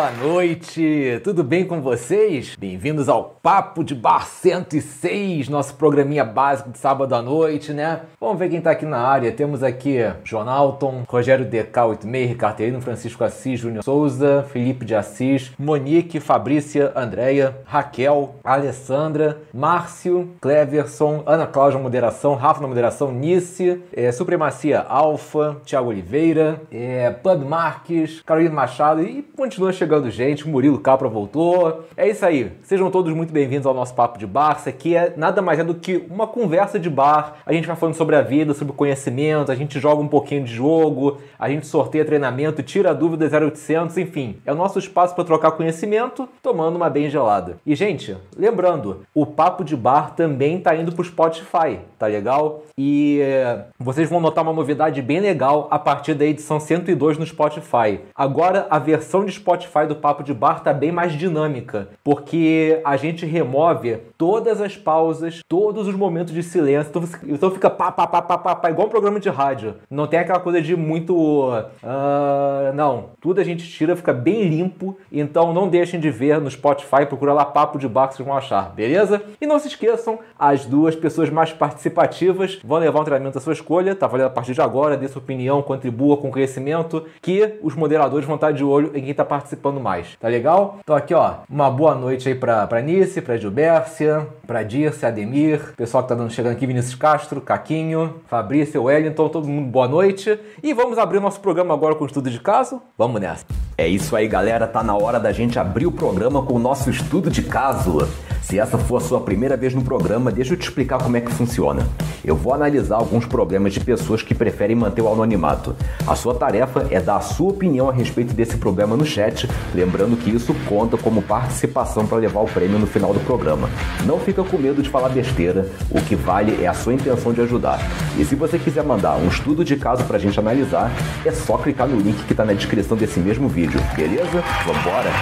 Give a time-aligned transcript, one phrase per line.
[0.00, 2.56] Boa noite, tudo bem com vocês?
[2.58, 8.00] Bem-vindos ao Papo de Bar 106, nosso programinha básico de sábado à noite, né?
[8.18, 9.30] Vamos ver quem tá aqui na área.
[9.30, 16.92] Temos aqui Jonalton, Rogério DK86, Carteirino, Francisco Assis, Júnior Souza, Felipe de Assis, Monique, Fabrícia,
[16.96, 25.60] Andréia, Raquel, Alessandra, Márcio, Cleverson, Ana Cláudia Moderação, Rafa na Moderação, Nice, é, Supremacia Alfa,
[25.62, 27.14] Thiago Oliveira, é,
[27.46, 31.84] Marques, Carolina Machado e continua chegando gente, o Murilo Capra voltou.
[31.96, 34.58] É isso aí, sejam todos muito bem-vindos ao nosso Papo de Bar.
[34.58, 37.38] Isso aqui é nada mais é do que uma conversa de bar.
[37.44, 40.44] A gente vai falando sobre a vida, sobre o conhecimento, a gente joga um pouquinho
[40.44, 44.36] de jogo, a gente sorteia treinamento, tira dúvidas 0800, enfim.
[44.46, 47.56] É o nosso espaço para trocar conhecimento, tomando uma bem gelada.
[47.66, 52.62] E, gente, lembrando, o Papo de Bar também tá indo pro Spotify, tá legal?
[52.78, 57.26] E é, vocês vão notar uma novidade bem legal a partir da edição 102 no
[57.26, 58.00] Spotify.
[58.14, 62.96] Agora a versão de Spotify do Papo de Bar tá bem mais dinâmica, porque a
[62.96, 68.06] gente remove todas as pausas, todos os momentos de silêncio, então, então fica pá, pá,
[68.06, 69.76] pá, pá, pá, pá, igual um programa de rádio.
[69.90, 71.14] Não tem aquela coisa de muito.
[71.14, 76.50] Uh, não, tudo a gente tira, fica bem limpo, então não deixem de ver no
[76.50, 79.22] Spotify, procura lá Papo de Bar que vocês vão achar, beleza?
[79.40, 83.52] E não se esqueçam, as duas pessoas mais participativas vão levar um treinamento da sua
[83.52, 87.74] escolha, tá valendo a partir de agora, dê sua opinião, contribua com conhecimento, que os
[87.74, 90.78] moderadores vão estar de olho em quem tá participando mais, tá legal?
[90.82, 95.74] Então aqui, ó, uma boa noite aí pra, pra Nice, pra Gilbércia, pra Dirce, Ademir,
[95.76, 100.40] pessoal que tá dando, chegando aqui, Vinícius Castro, Caquinho, Fabrício, Wellington, todo mundo boa noite.
[100.62, 102.80] E vamos abrir o nosso programa agora com o estudo de caso?
[102.96, 103.44] Vamos nessa.
[103.80, 104.66] É isso aí, galera.
[104.66, 108.06] Tá na hora da gente abrir o programa com o nosso estudo de caso.
[108.42, 111.20] Se essa for a sua primeira vez no programa, deixa eu te explicar como é
[111.20, 111.86] que funciona.
[112.24, 115.76] Eu vou analisar alguns problemas de pessoas que preferem manter o anonimato.
[116.04, 120.16] A sua tarefa é dar a sua opinião a respeito desse problema no chat, lembrando
[120.16, 123.70] que isso conta como participação para levar o prêmio no final do programa.
[124.04, 127.42] Não fica com medo de falar besteira, o que vale é a sua intenção de
[127.42, 127.78] ajudar.
[128.18, 130.90] E se você quiser mandar um estudo de caso pra gente analisar,
[131.24, 134.42] é só clicar no link que tá na descrição desse mesmo vídeo, beleza?
[134.64, 135.12] Vambora!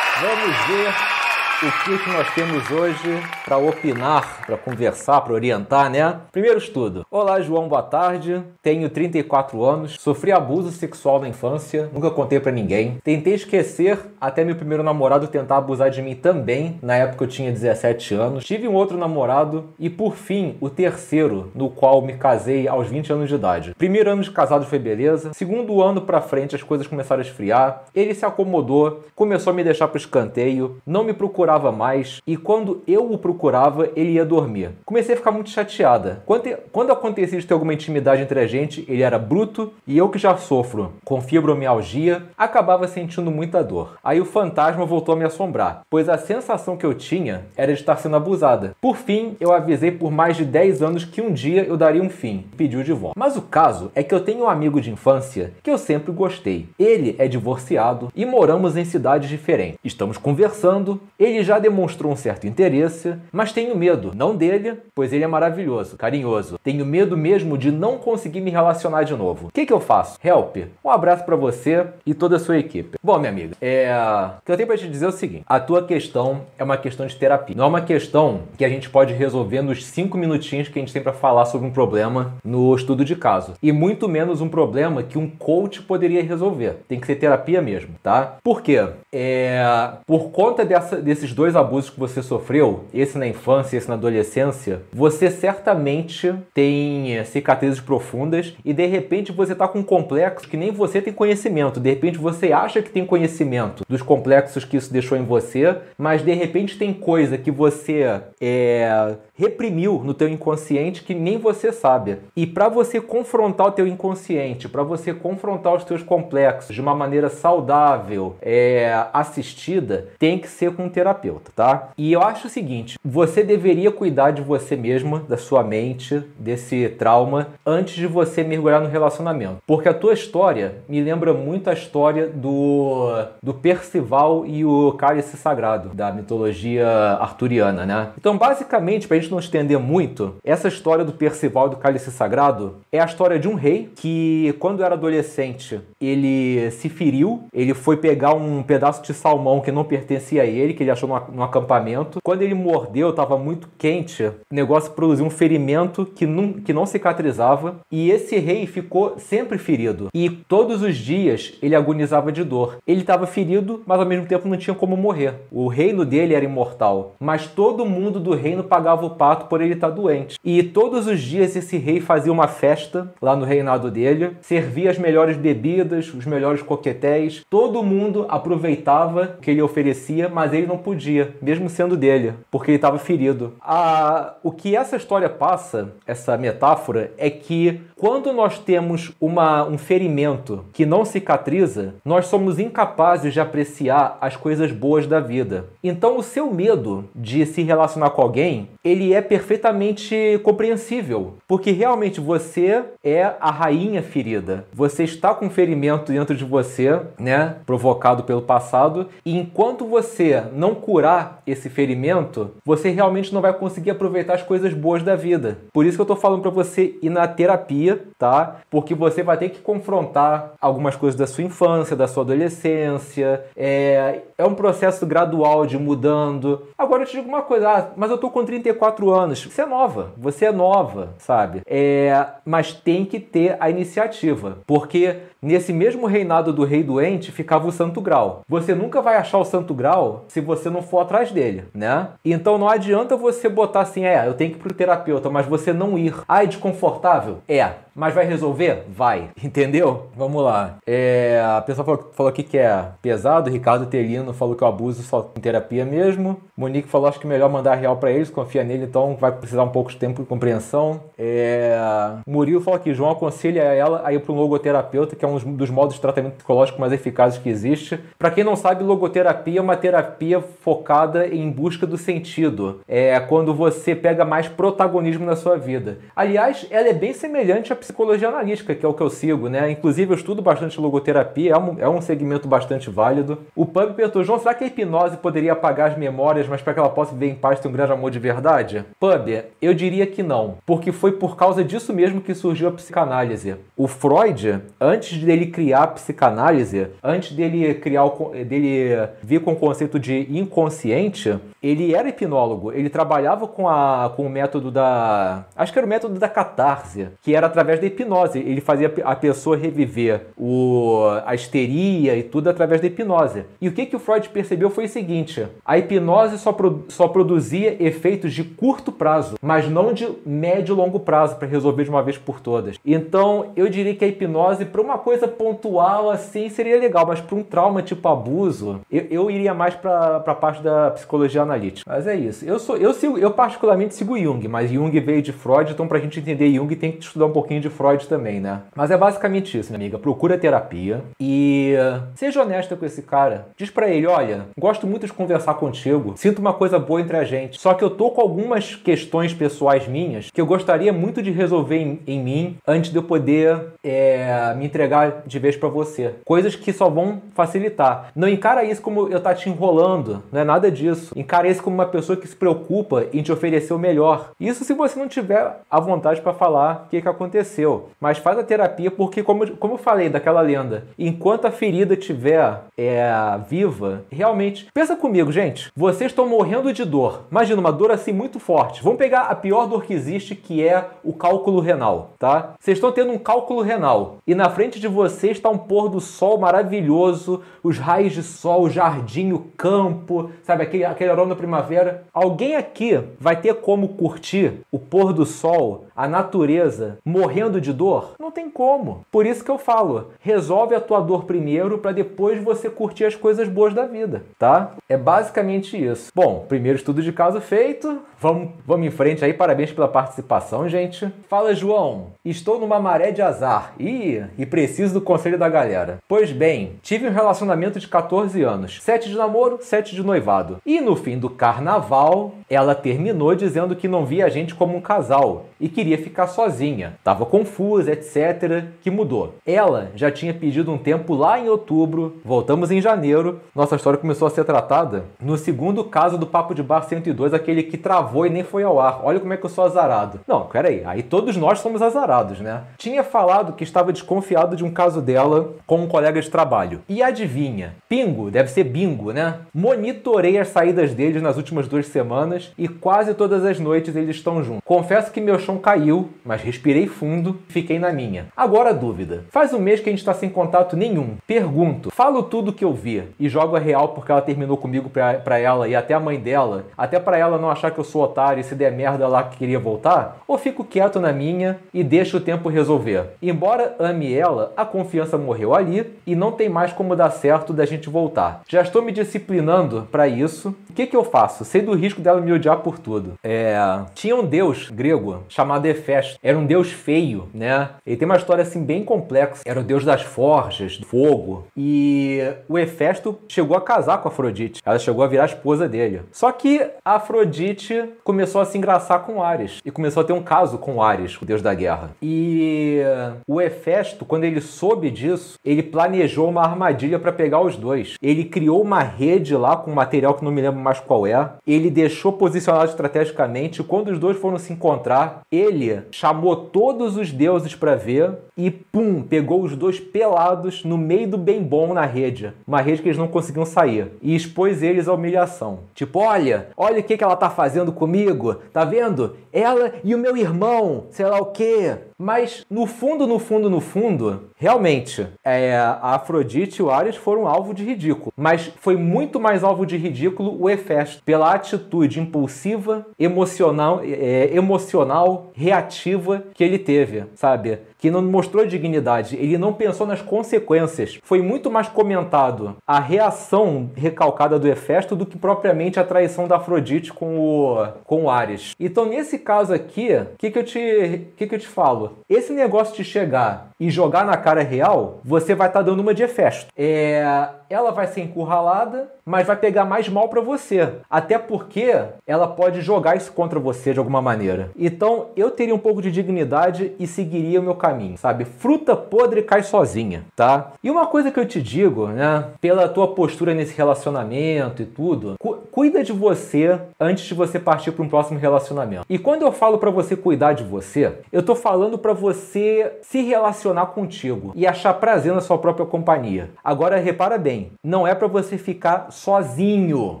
[0.20, 1.17] Vamos ver
[1.60, 6.20] o que, que nós temos hoje para opinar, para conversar, para orientar, né?
[6.30, 7.04] Primeiro estudo.
[7.10, 8.40] Olá, João, boa tarde.
[8.62, 12.98] Tenho 34 anos, sofri abuso sexual na infância, nunca contei para ninguém.
[13.02, 17.50] Tentei esquecer até meu primeiro namorado tentar abusar de mim também, na época eu tinha
[17.50, 18.44] 17 anos.
[18.44, 23.12] Tive um outro namorado e, por fim, o terceiro, no qual me casei aos 20
[23.12, 23.74] anos de idade.
[23.76, 27.82] Primeiro ano de casado foi beleza, segundo ano para frente as coisas começaram a esfriar,
[27.92, 31.12] ele se acomodou, começou a me deixar pro escanteio, não me
[31.48, 34.72] procurava mais e quando eu o procurava, ele ia dormir.
[34.84, 36.22] Comecei a ficar muito chateada.
[36.26, 40.10] Quando, quando acontecia de ter alguma intimidade entre a gente, ele era bruto e eu
[40.10, 43.96] que já sofro com fibromialgia, acabava sentindo muita dor.
[44.04, 47.80] Aí o fantasma voltou a me assombrar, pois a sensação que eu tinha era de
[47.80, 48.76] estar sendo abusada.
[48.78, 52.10] Por fim, eu avisei por mais de 10 anos que um dia eu daria um
[52.10, 52.44] fim.
[52.58, 53.18] Pediu de volta.
[53.18, 56.68] Mas o caso é que eu tenho um amigo de infância que eu sempre gostei.
[56.78, 59.78] Ele é divorciado e moramos em cidades diferentes.
[59.82, 65.24] Estamos conversando, ele já demonstrou um certo interesse, mas tenho medo, não dele, pois ele
[65.24, 66.58] é maravilhoso, carinhoso.
[66.62, 69.48] Tenho medo mesmo de não conseguir me relacionar de novo.
[69.48, 70.18] O que, que eu faço?
[70.22, 70.56] Help!
[70.84, 72.98] Um abraço para você e toda a sua equipe.
[73.02, 73.90] Bom, minha amiga, é...
[74.38, 76.76] o que eu tenho para te dizer é o seguinte: a tua questão é uma
[76.76, 77.56] questão de terapia.
[77.56, 80.92] Não é uma questão que a gente pode resolver nos cinco minutinhos que a gente
[80.92, 83.54] tem para falar sobre um problema no estudo de caso.
[83.62, 86.78] E muito menos um problema que um coach poderia resolver.
[86.88, 88.36] Tem que ser terapia mesmo, tá?
[88.42, 88.86] Por quê?
[89.12, 89.62] É...
[90.06, 93.88] Por conta dessa, desses esses dois abusos que você sofreu, esse na infância e esse
[93.88, 99.82] na adolescência, você certamente tem eh, cicatrizes profundas e de repente você está com um
[99.82, 101.80] complexo que nem você tem conhecimento.
[101.80, 106.22] De repente você acha que tem conhecimento dos complexos que isso deixou em você, mas
[106.22, 112.18] de repente tem coisa que você é, reprimiu no teu inconsciente que nem você sabe.
[112.36, 116.94] E para você confrontar o teu inconsciente, para você confrontar os teus complexos de uma
[116.94, 121.90] maneira saudável, é, assistida, tem que ser com um terapeuta, tá?
[121.96, 126.88] E eu acho o seguinte, você deveria cuidar de você mesma, da sua mente, desse
[126.90, 129.58] trauma, antes de você mergulhar no relacionamento.
[129.66, 133.08] Porque a tua história me lembra muito a história do,
[133.42, 136.88] do Percival e o Cálice Sagrado, da mitologia
[137.20, 138.08] arturiana, né?
[138.18, 142.10] Então, basicamente, pra gente gente não estender muito, essa história do Percival e do Cálice
[142.10, 147.74] Sagrado é a história de um rei que, quando era adolescente, ele se feriu, ele
[147.74, 151.42] foi pegar um pedaço de salmão que não pertencia a ele, que ele achou num
[151.42, 152.18] acampamento.
[152.24, 156.86] Quando ele mordeu, estava muito quente, o negócio produziu um ferimento que não, que não
[156.86, 160.08] cicatrizava, e esse rei ficou sempre ferido.
[160.14, 162.78] E todos os dias ele agonizava de dor.
[162.86, 165.34] Ele estava ferido, mas ao mesmo tempo não tinha como morrer.
[165.50, 169.74] O reino dele era imortal, mas todo mundo do reino pagava o pato por ele
[169.74, 170.38] estar doente.
[170.44, 174.98] E todos os dias esse rei fazia uma festa lá no reinado dele, servia as
[174.98, 177.44] melhores bebidas, os melhores coquetéis.
[177.50, 182.70] Todo mundo aproveitava o que ele oferecia, mas ele não podia, mesmo sendo dele, porque
[182.70, 183.54] ele estava ferido.
[183.60, 184.34] A...
[184.42, 190.64] O que essa história passa, essa metáfora, é que quando nós temos uma, um ferimento
[190.72, 195.66] que não cicatriza, nós somos incapazes de apreciar as coisas boas da vida.
[195.82, 202.20] Então, o seu medo de se relacionar com alguém, ele é perfeitamente compreensível, porque realmente
[202.20, 204.64] você é a rainha ferida.
[204.72, 210.44] Você está com um ferimento dentro de você, né, provocado pelo passado, e enquanto você
[210.52, 215.58] não curar esse ferimento, você realmente não vai conseguir aproveitar as coisas boas da vida.
[215.72, 218.56] Por isso que eu estou falando para você ir na terapia tá?
[218.70, 223.44] Porque você vai ter que confrontar algumas coisas da sua infância, da sua adolescência.
[223.56, 226.62] É, é um processo gradual de mudando.
[226.78, 229.44] Agora eu te digo uma coisa, ah, mas eu tô com 34 anos.
[229.44, 231.62] Você é nova, você é nova, sabe?
[231.66, 237.66] É, mas tem que ter a iniciativa, porque nesse mesmo reinado do rei doente ficava
[237.66, 238.42] o Santo Grau.
[238.48, 242.08] Você nunca vai achar o Santo Grau se você não for atrás dele, né?
[242.24, 245.72] Então não adianta você botar assim, é, eu tenho que ir pro terapeuta, mas você
[245.72, 246.14] não ir.
[246.28, 247.38] Ah, é desconfortável?
[247.48, 247.72] É.
[247.98, 248.84] Mas vai resolver?
[248.88, 249.30] Vai.
[249.42, 250.06] Entendeu?
[250.16, 250.76] Vamos lá.
[250.86, 253.50] É, a pessoa falou, falou aqui que é pesado.
[253.50, 256.40] Ricardo Telino falou que o abuso só em terapia mesmo.
[256.56, 259.70] Monique falou acho que melhor mandar real para eles, confia nele, então vai precisar um
[259.70, 261.00] pouco de tempo de compreensão.
[261.16, 261.78] É,
[262.26, 265.70] Murilo falou que João aconselha ela a ir para um logoterapeuta, que é um dos
[265.70, 267.98] modos de tratamento psicológico mais eficazes que existe.
[268.18, 272.80] Para quem não sabe, logoterapia é uma terapia focada em busca do sentido.
[272.86, 275.98] É quando você pega mais protagonismo na sua vida.
[276.14, 279.70] Aliás, ela é bem semelhante à psicologia analítica, que é o que eu sigo, né?
[279.70, 283.38] Inclusive, eu estudo bastante logoterapia, é um, é um segmento bastante válido.
[283.54, 286.80] O Pub perguntou, João, será que a hipnose poderia apagar as memórias, mas para que
[286.80, 288.84] ela possa viver em paz ter um grande amor de verdade?
[288.98, 289.28] Pub,
[289.60, 293.56] eu diria que não, porque foi por causa disso mesmo que surgiu a psicanálise.
[293.76, 299.56] O Freud, antes dele criar a psicanálise, antes dele criar o, dele vir com o
[299.56, 305.44] conceito de inconsciente, ele era hipnólogo, ele trabalhava com, a, com o método da.
[305.56, 308.38] Acho que era o método da catarse, que era através da hipnose.
[308.38, 313.44] Ele fazia a pessoa reviver o, a histeria e tudo através da hipnose.
[313.60, 317.08] E o que, que o Freud percebeu foi o seguinte: a hipnose só, pro, só
[317.08, 321.90] produzia efeitos de curto prazo, mas não de médio e longo prazo para resolver de
[321.90, 322.76] uma vez por todas.
[322.86, 327.36] Então eu diria que a hipnose, para uma coisa pontual assim, seria legal, mas para
[327.36, 331.84] um trauma tipo abuso, eu, eu iria mais para a parte da psicologia analítica.
[331.86, 332.46] Mas é isso.
[332.46, 335.98] Eu sou, eu sigo, eu particularmente sigo Jung, mas Jung veio de Freud, então pra
[335.98, 338.62] gente entender Jung tem que estudar um pouquinho de Freud também, né?
[338.74, 339.98] Mas é basicamente isso, minha amiga.
[339.98, 341.74] Procura terapia e
[342.14, 343.48] seja honesta com esse cara.
[343.54, 347.24] Diz para ele, olha, gosto muito de conversar contigo, sinto uma coisa boa entre a
[347.24, 351.30] gente, só que eu tô com algumas questões pessoais minhas que eu gostaria muito de
[351.30, 356.14] resolver em, em mim antes de eu poder é, me entregar de vez para você.
[356.24, 358.10] Coisas que só vão facilitar.
[358.14, 361.12] Não encara isso como eu tá te enrolando, não é nada disso.
[361.16, 364.30] Encara Encareça como uma pessoa que se preocupa em te oferecer o melhor.
[364.40, 367.90] Isso se você não tiver a vontade para falar o que, que aconteceu.
[368.00, 372.62] Mas faz a terapia porque, como, como eu falei daquela lenda, enquanto a ferida estiver
[372.76, 373.08] é,
[373.48, 374.68] viva, Realmente.
[374.72, 375.70] Pensa comigo, gente.
[375.76, 377.24] Vocês estão morrendo de dor.
[377.30, 378.82] Imagina uma dor assim muito forte.
[378.82, 382.54] Vamos pegar a pior dor que existe, que é o cálculo renal, tá?
[382.58, 386.00] Vocês estão tendo um cálculo renal e na frente de vocês está um pôr do
[386.00, 391.36] sol maravilhoso, os raios de sol, o jardim, o campo, sabe, aquele, aquele aroma da
[391.36, 392.04] primavera.
[392.12, 398.12] Alguém aqui vai ter como curtir o pôr do sol, a natureza, morrendo de dor?
[398.20, 399.04] Não tem como.
[399.10, 403.16] Por isso que eu falo, resolve a tua dor primeiro para depois você curtir as
[403.16, 404.74] coisas boas da vida, tá?
[404.88, 406.12] É basicamente isso.
[406.14, 411.12] Bom, primeiro estudo de caso feito, vamos, vamos em frente aí, parabéns pela participação, gente.
[411.28, 415.98] Fala, João, estou numa maré de azar e, e preciso do conselho da galera.
[416.06, 420.58] Pois bem, tive um relacionamento de 14 anos, 7 de namoro, 7 de noivado.
[420.64, 424.80] E no fim do carnaval, ela terminou dizendo que não via a gente como um
[424.80, 426.98] casal e queria ficar sozinha.
[427.02, 429.36] Tava confusa, etc, que mudou.
[429.46, 433.40] Ela já tinha pedido um tempo lá em outubro, voltamos em janeiro.
[433.54, 437.62] Nossa história começou a ser tratada no segundo caso do Papo de Bar 102, aquele
[437.62, 439.00] que travou e nem foi ao ar.
[439.02, 440.20] Olha como é que eu sou azarado.
[440.26, 442.64] Não, peraí, aí todos nós somos azarados, né?
[442.76, 446.80] Tinha falado que estava desconfiado de um caso dela com um colega de trabalho.
[446.88, 447.74] E adivinha?
[447.88, 449.36] Pingo, deve ser bingo, né?
[449.54, 454.42] Monitorei as saídas deles nas últimas duas semanas e quase todas as noites eles estão
[454.42, 454.62] juntos.
[454.64, 455.77] Confesso que meu chão caiu,
[456.24, 458.26] mas respirei fundo e fiquei na minha.
[458.36, 459.24] Agora a dúvida.
[459.30, 461.16] Faz um mês que a gente está sem contato nenhum.
[461.26, 465.14] Pergunto, falo tudo que eu vi e jogo a real porque ela terminou comigo pra,
[465.14, 468.02] pra ela e até a mãe dela, até para ela não achar que eu sou
[468.02, 470.18] otário e se der merda lá que queria voltar?
[470.26, 473.10] Ou fico quieto na minha e deixo o tempo resolver?
[473.22, 477.64] Embora ame ela, a confiança morreu ali e não tem mais como dar certo da
[477.64, 478.42] gente voltar.
[478.48, 480.54] Já estou me disciplinando para isso.
[480.70, 481.44] O que, que eu faço?
[481.44, 483.14] Sei do risco dela me odiar por tudo.
[483.22, 483.56] É...
[483.94, 486.18] Tinha um deus grego chamado Hefesto.
[486.22, 487.70] Era um deus feio, né?
[487.86, 489.42] Ele tem uma história assim bem complexa.
[489.44, 491.46] Era o deus das forjas, do fogo.
[491.56, 494.60] E o Hefesto chegou a casar com a Afrodite.
[494.64, 496.02] Ela chegou a virar esposa dele.
[496.12, 500.22] Só que a Afrodite começou a se engraçar com Ares e começou a ter um
[500.22, 501.90] caso com Ares, o deus da guerra.
[502.02, 502.80] E
[503.26, 507.94] o Hefesto, quando ele soube disso, ele planejou uma armadilha para pegar os dois.
[508.02, 511.30] Ele criou uma rede lá com um material que não me lembro mais qual é.
[511.46, 513.62] Ele deixou posicionado estrategicamente.
[513.62, 515.57] Quando os dois foram se encontrar, ele
[515.90, 521.18] chamou todos os deuses para ver e pum, pegou os dois pelados no meio do
[521.18, 522.32] bem bom na rede.
[522.46, 523.90] Uma rede que eles não conseguiam sair.
[524.00, 525.58] E expôs eles à humilhação.
[525.74, 528.36] Tipo, olha, olha o que, que ela tá fazendo comigo.
[528.52, 529.16] Tá vendo?
[529.32, 531.76] Ela e o meu irmão, sei lá o quê.
[531.98, 537.26] Mas no fundo, no fundo, no fundo, realmente, é, a Afrodite e o Ares foram
[537.26, 538.12] alvo de ridículo.
[538.16, 545.32] Mas foi muito mais alvo de ridículo o Hefesto, pela atitude impulsiva, emocional, é, emocional,
[545.34, 547.58] reativa que ele teve, sabe?
[547.78, 550.98] Que não mostrou dignidade, ele não pensou nas consequências.
[551.02, 556.36] Foi muito mais comentado a reação recalcada do Hefesto do que propriamente a traição da
[556.36, 558.54] Afrodite com o, com o Ares.
[558.58, 561.98] Então, nesse caso aqui, o que, que, eu te, que, que eu te falo?
[562.08, 565.94] Esse negócio de chegar e jogar na cara real, você vai estar tá dando uma
[565.94, 566.50] de Hefesto.
[566.56, 570.68] É, ela vai ser encurralada, mas vai pegar mais mal para você.
[570.90, 571.74] Até porque
[572.06, 574.50] ela pode jogar isso contra você de alguma maneira.
[574.56, 578.24] Então eu teria um pouco de dignidade e seguiria o meu caminho, sabe?
[578.24, 580.52] Fruta podre cai sozinha, tá?
[580.62, 582.26] E uma coisa que eu te digo, né?
[582.40, 587.72] Pela tua postura nesse relacionamento e tudo, cu cuida de você antes de você partir
[587.72, 588.84] para um próximo relacionamento.
[588.88, 593.02] E quando eu falo para você cuidar de você, eu tô falando para você se
[593.02, 596.30] relacionar contigo e achar prazer na sua própria companhia.
[596.44, 600.00] Agora repara bem, não é para você ficar sozinho,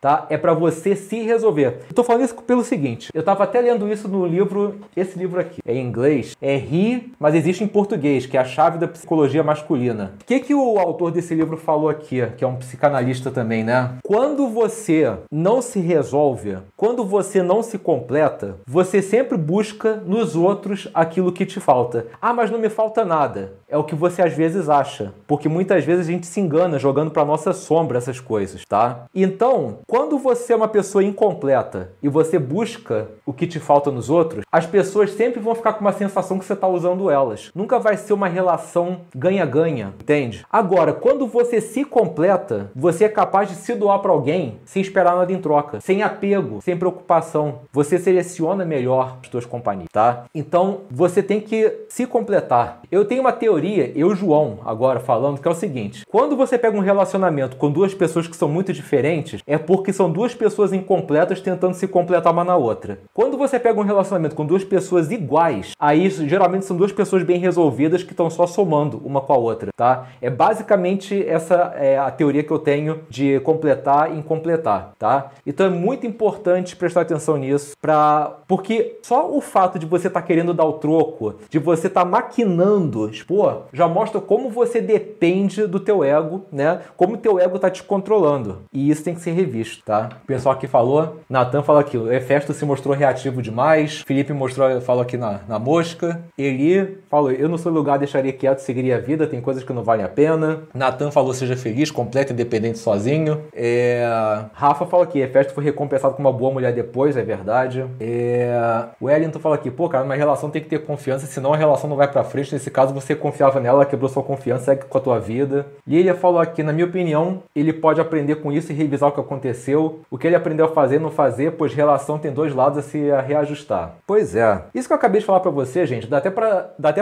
[0.00, 0.26] tá?
[0.28, 1.80] É para você se resolver.
[1.88, 5.40] Eu tô falando isso pelo seguinte, eu tava até lendo isso no livro, esse livro
[5.40, 8.88] aqui, é em inglês, é Ri, mas existe em português, que é a chave da
[8.88, 10.14] psicologia masculina.
[10.20, 13.94] O que que o autor desse livro falou aqui, que é um psicanalista também, né?
[14.04, 20.88] Quando você não se resolve, quando você não se completa, você sempre busca nos outros
[20.94, 22.06] aquilo que te falta.
[22.20, 23.52] Ah, mas não me falta nada.
[23.68, 27.10] É o que você às vezes acha, porque muitas vezes a gente se engana jogando
[27.10, 29.04] para nossa sombra essas coisas, tá?
[29.14, 34.10] Então, quando você é uma pessoa incompleta e você busca o que te falta nos
[34.10, 37.50] outros, as pessoas sempre vão ficar com uma sensação que você está usando elas.
[37.54, 40.44] Nunca vai ser uma relação ganha-ganha, entende?
[40.50, 45.16] Agora, quando você se completa, você é capaz de se doar para alguém sem esperar
[45.16, 47.60] nada em troca, sem apego, sem preocupação.
[47.72, 50.24] Você seleciona melhor as suas companhias, tá?
[50.34, 52.80] Então, você tem que se completar.
[52.90, 56.76] Eu tenho uma teoria, eu, João, agora falando, que é o seguinte: quando você pega
[56.76, 60.72] um relacionamento relacionamento com duas pessoas que são muito diferentes é porque são duas pessoas
[60.72, 63.00] incompletas tentando se completar uma na outra.
[63.12, 67.38] Quando você pega um relacionamento com duas pessoas iguais, aí geralmente são duas pessoas bem
[67.38, 70.06] resolvidas que estão só somando uma com a outra, tá?
[70.20, 75.30] É basicamente essa é a teoria que eu tenho de completar e incompletar, tá?
[75.46, 78.38] Então é muito importante prestar atenção nisso, pra...
[78.48, 82.04] porque só o fato de você estar tá querendo dar o troco, de você estar
[82.04, 86.80] tá maquinando, pô, já mostra como você depende do teu ego, né?
[87.02, 88.60] Como teu ego tá te controlando.
[88.72, 90.08] E isso tem que ser revisto, tá?
[90.22, 92.06] O pessoal aqui falou, Natan fala aqui, o
[92.54, 97.58] se mostrou reativo demais, Felipe mostrou, falou aqui na, na mosca, Eli falou, eu no
[97.58, 100.62] seu lugar deixaria quieto, seguiria a vida, tem coisas que não valem a pena.
[100.72, 103.42] Natan falou, seja feliz, completo, independente, sozinho.
[103.52, 104.04] É...
[104.52, 107.84] Rafa fala aqui, Hefesto foi recompensado com uma boa mulher depois, é verdade.
[107.98, 108.54] É...
[109.02, 111.96] Wellington fala aqui, pô, cara, uma relação tem que ter confiança, senão a relação não
[111.96, 112.52] vai pra frente.
[112.52, 115.66] Nesse caso, você confiava nela, ela quebrou sua confiança, segue com a tua vida.
[115.84, 119.20] Lilia falou aqui, na minha opinião, ele pode aprender com isso e revisar o que
[119.20, 120.00] aconteceu.
[120.10, 123.10] O que ele aprendeu a fazer, não fazer, pois relação tem dois lados a se
[123.26, 123.94] reajustar.
[124.06, 124.62] Pois é.
[124.74, 126.30] Isso que eu acabei de falar para você, gente, dá até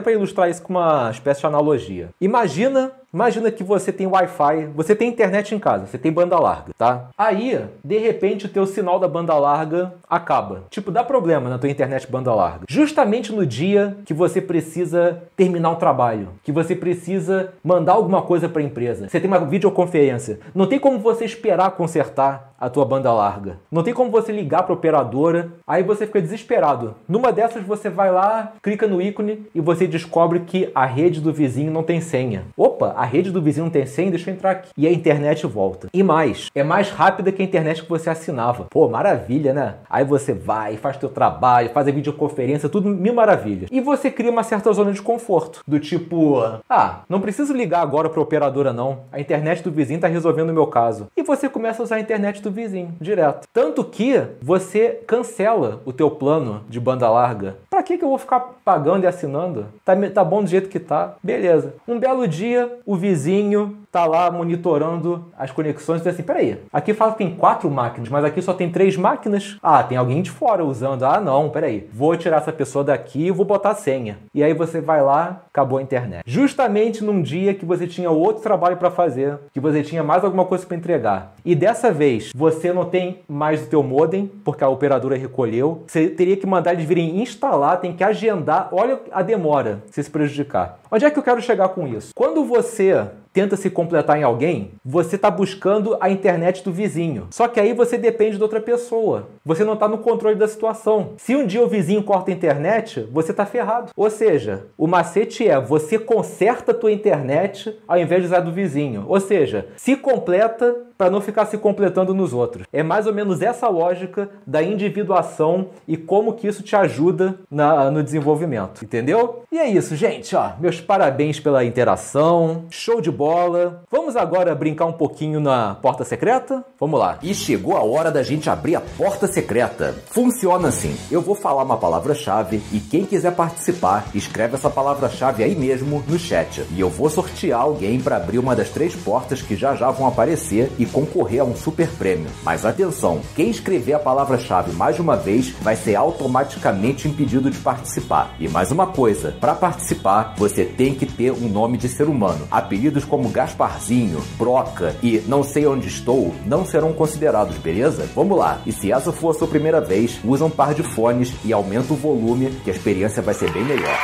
[0.00, 2.08] para ilustrar isso com uma espécie de analogia.
[2.20, 6.72] Imagina Imagina que você tem Wi-Fi, você tem internet em casa, você tem banda larga,
[6.78, 7.08] tá?
[7.18, 10.62] Aí, de repente, o teu sinal da banda larga acaba.
[10.70, 12.66] Tipo, dá problema na tua internet banda larga.
[12.68, 18.48] Justamente no dia que você precisa terminar um trabalho, que você precisa mandar alguma coisa
[18.48, 19.08] para a empresa.
[19.08, 20.38] Você tem uma videoconferência.
[20.54, 23.58] Não tem como você esperar consertar a tua banda larga.
[23.72, 26.94] Não tem como você ligar para operadora, aí você fica desesperado.
[27.08, 31.32] Numa dessas você vai lá, clica no ícone e você descobre que a rede do
[31.32, 32.44] vizinho não tem senha.
[32.56, 34.68] Opa, a rede do vizinho tem senha, deixa eu entrar aqui.
[34.76, 35.88] E a internet volta.
[35.90, 38.66] E mais, é mais rápida que a internet que você assinava.
[38.68, 39.76] Pô, maravilha, né?
[39.88, 43.70] Aí você vai, faz teu trabalho, faz a videoconferência, tudo mil maravilhas.
[43.72, 48.10] E você cria uma certa zona de conforto, do tipo, ah, não preciso ligar agora
[48.10, 49.04] para operadora não.
[49.10, 51.06] A internet do vizinho tá resolvendo o meu caso.
[51.16, 53.48] E você começa a usar a internet do vizinho direto.
[53.50, 57.56] Tanto que você cancela o teu plano de banda larga.
[57.70, 59.68] Para que que eu vou ficar pagando e assinando?
[59.86, 61.14] Tá, tá bom do jeito que tá.
[61.22, 61.72] Beleza.
[61.88, 66.92] Um belo dia, o vizinho tá lá monitorando as conexões e diz assim: peraí, aqui
[66.92, 69.56] fala que tem quatro máquinas, mas aqui só tem três máquinas.
[69.62, 71.04] Ah, tem alguém de fora usando.
[71.04, 74.18] Ah, não, peraí, vou tirar essa pessoa daqui e vou botar a senha.
[74.34, 76.22] E aí você vai lá, acabou a internet.
[76.26, 80.44] Justamente num dia que você tinha outro trabalho para fazer, que você tinha mais alguma
[80.44, 81.34] coisa para entregar.
[81.44, 85.84] E dessa vez você não tem mais o teu modem, porque a operadora recolheu.
[85.86, 88.68] Você teria que mandar eles virem instalar, tem que agendar.
[88.72, 90.78] Olha a demora se se prejudicar.
[90.90, 92.10] Onde é que eu quero chegar com isso?
[92.14, 97.28] Quando você tenta se completar em alguém, você está buscando a internet do vizinho.
[97.30, 99.28] Só que aí você depende de outra pessoa.
[99.44, 101.14] Você não está no controle da situação.
[101.16, 103.90] Se um dia o vizinho corta a internet, você está ferrado.
[103.96, 108.52] Ou seja, o macete é você conserta a tua internet ao invés de usar do
[108.52, 109.04] vizinho.
[109.06, 112.66] Ou seja, se completa para não ficar se completando nos outros.
[112.70, 117.90] É mais ou menos essa lógica da individuação e como que isso te ajuda na,
[117.90, 119.42] no desenvolvimento, entendeu?
[119.50, 123.82] E é isso, gente, ó, meus parabéns pela interação, show de bola.
[123.90, 126.64] Vamos agora brincar um pouquinho na porta secreta?
[126.78, 127.18] Vamos lá.
[127.22, 129.94] E chegou a hora da gente abrir a porta secreta.
[130.06, 135.54] Funciona assim: eu vou falar uma palavra-chave e quem quiser participar, escreve essa palavra-chave aí
[135.54, 136.64] mesmo no chat.
[136.74, 140.06] E eu vou sortear alguém para abrir uma das três portas que já já vão
[140.06, 142.30] aparecer e concorrer a um super prêmio.
[142.42, 148.34] Mas atenção, quem escrever a palavra-chave mais uma vez vai ser automaticamente impedido de participar.
[148.40, 152.48] E mais uma coisa, para participar, você tem que ter um nome de ser humano.
[152.50, 158.08] Apelidos como Gasparzinho, Broca e Não sei onde estou não serão considerados, beleza?
[158.14, 158.62] Vamos lá.
[158.64, 161.92] E se essa for a sua primeira vez, usa um par de fones e aumenta
[161.92, 163.98] o volume, que a experiência vai ser bem melhor.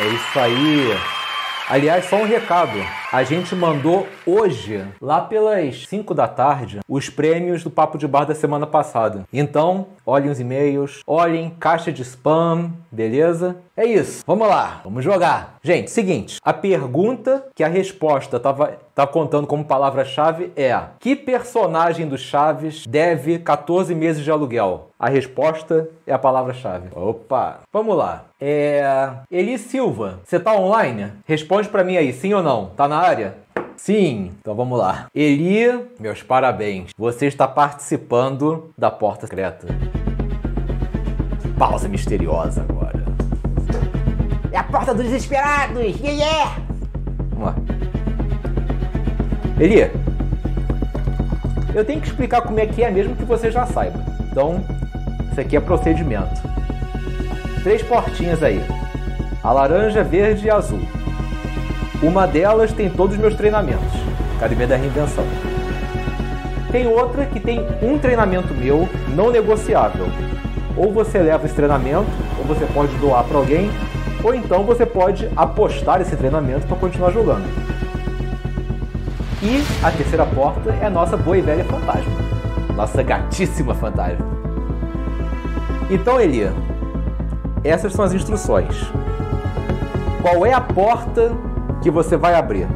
[0.00, 0.98] É isso aí.
[1.68, 2.99] Aliás, só um recado.
[3.12, 8.24] A gente mandou hoje, lá pelas 5 da tarde, os prêmios do Papo de Bar
[8.24, 9.24] da semana passada.
[9.32, 13.56] Então, olhem os e-mails, olhem caixa de spam, beleza?
[13.76, 14.22] É isso.
[14.24, 15.56] Vamos lá, vamos jogar.
[15.60, 22.06] Gente, seguinte, a pergunta que a resposta tava tá contando como palavra-chave é: que personagem
[22.06, 24.90] do Chaves deve 14 meses de aluguel?
[24.98, 26.88] A resposta é a palavra-chave.
[26.94, 28.26] Opa, vamos lá.
[28.38, 29.08] É.
[29.30, 31.12] Eli Silva, você tá online?
[31.24, 32.66] Responde para mim aí, sim ou não?
[32.76, 33.34] Tá na área?
[33.76, 35.06] Sim, então vamos lá.
[35.14, 35.66] Eli,
[35.98, 36.90] meus parabéns.
[36.98, 39.66] Você está participando da porta secreta.
[41.58, 43.04] Pausa misteriosa agora.
[44.52, 45.78] É a porta dos desesperados!
[46.00, 46.56] Yeah, yeah!
[47.30, 47.54] Vamos lá.
[49.58, 49.90] Eli,
[51.74, 53.98] eu tenho que explicar como é que é mesmo que você já saiba.
[54.30, 54.62] Então,
[55.30, 56.40] isso aqui é procedimento.
[57.62, 58.60] Três portinhas aí.
[59.42, 60.80] A laranja, verde e azul.
[62.02, 63.92] Uma delas tem todos os meus treinamentos.
[64.36, 65.24] Academia da Reinvenção.
[66.72, 70.06] Tem outra que tem um treinamento meu não negociável.
[70.76, 73.70] Ou você leva esse treinamento, ou você pode doar para alguém,
[74.24, 77.44] ou então você pode apostar esse treinamento para continuar jogando.
[79.42, 82.12] E a terceira porta é a nossa boa e velha fantasma.
[82.74, 84.24] Nossa gatíssima fantasma.
[85.90, 86.52] Então, Elia,
[87.62, 88.90] essas são as instruções.
[90.22, 91.32] Qual é a porta
[91.80, 92.66] que você vai abrir?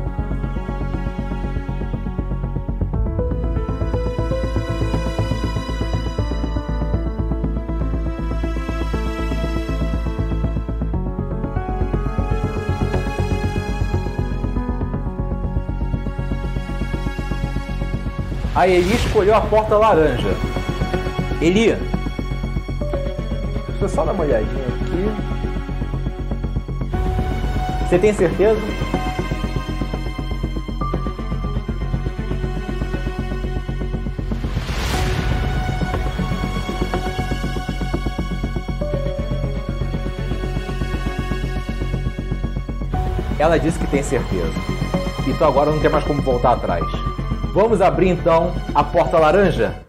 [18.54, 20.28] A Eli escolheu a porta laranja.
[21.42, 21.76] Eli,
[23.66, 25.34] deixa eu só dar uma olhadinha aqui.
[27.88, 28.83] Você tem certeza?
[43.44, 44.54] Ela disse que tem certeza.
[45.26, 46.82] Então agora não tem mais como voltar atrás.
[47.52, 49.83] Vamos abrir então a porta laranja?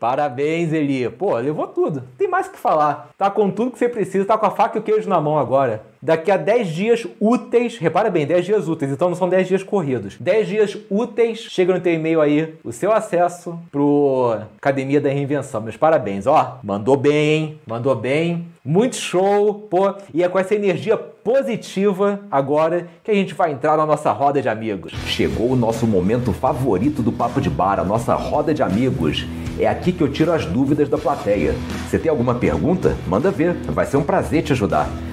[0.00, 1.08] Parabéns, Eli.
[1.10, 2.02] Pô, levou tudo.
[2.16, 3.10] Tem mais o que falar.
[3.16, 5.38] Tá com tudo que você precisa, tá com a faca e o queijo na mão
[5.38, 5.84] agora.
[6.02, 9.62] Daqui a 10 dias úteis, repara bem, 10 dias úteis, então não são 10 dias
[9.62, 10.16] corridos.
[10.18, 15.60] 10 dias úteis, chega no teu e-mail aí o seu acesso pro Academia da Reinvenção.
[15.60, 16.58] Meus parabéns, ó.
[16.62, 17.60] Mandou bem, hein?
[17.66, 18.46] Mandou bem.
[18.64, 19.94] Muito show, pô.
[20.14, 24.40] E é com essa energia positiva agora que a gente vai entrar na nossa roda
[24.40, 24.92] de amigos.
[25.06, 29.26] Chegou o nosso momento favorito do Papo de Bar, a nossa roda de amigos.
[29.58, 31.54] É aqui que eu tiro as dúvidas da plateia.
[31.86, 32.96] Você tem alguma pergunta?
[33.06, 34.88] Manda ver, vai ser um prazer te ajudar.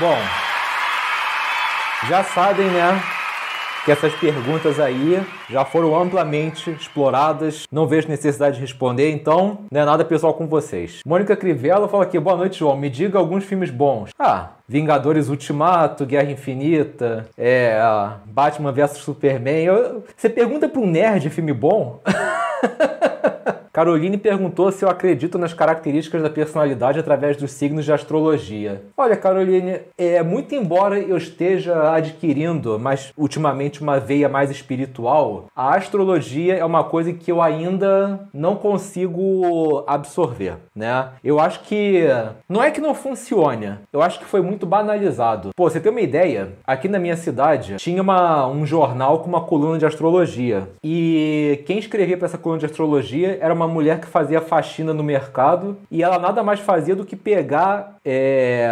[0.00, 0.16] Bom,
[2.08, 3.02] já sabem, né?
[3.84, 9.78] Que essas perguntas aí já foram amplamente exploradas, não vejo necessidade de responder, então não
[9.78, 11.00] é nada pessoal com vocês.
[11.06, 12.78] Mônica Crivella fala aqui: boa noite, João.
[12.78, 14.08] Me diga alguns filmes bons.
[14.18, 17.78] Ah, Vingadores Ultimato, Guerra Infinita, é,
[18.24, 19.64] Batman vs Superman.
[19.64, 22.00] Eu, você pergunta para um nerd filme bom?
[23.80, 28.82] Caroline perguntou se eu acredito nas características da personalidade através dos signos de astrologia.
[28.94, 35.76] Olha, Caroline, é, muito embora eu esteja adquirindo, mas ultimamente uma veia mais espiritual, a
[35.76, 41.12] astrologia é uma coisa que eu ainda não consigo absorver, né?
[41.24, 42.04] Eu acho que
[42.46, 45.52] não é que não funcione, eu acho que foi muito banalizado.
[45.56, 46.52] Pô, você tem uma ideia?
[46.66, 51.78] Aqui na minha cidade tinha uma, um jornal com uma coluna de astrologia e quem
[51.78, 56.02] escrevia para essa coluna de astrologia era uma mulher que fazia faxina no mercado e
[56.02, 58.68] ela nada mais fazia do que pegar é,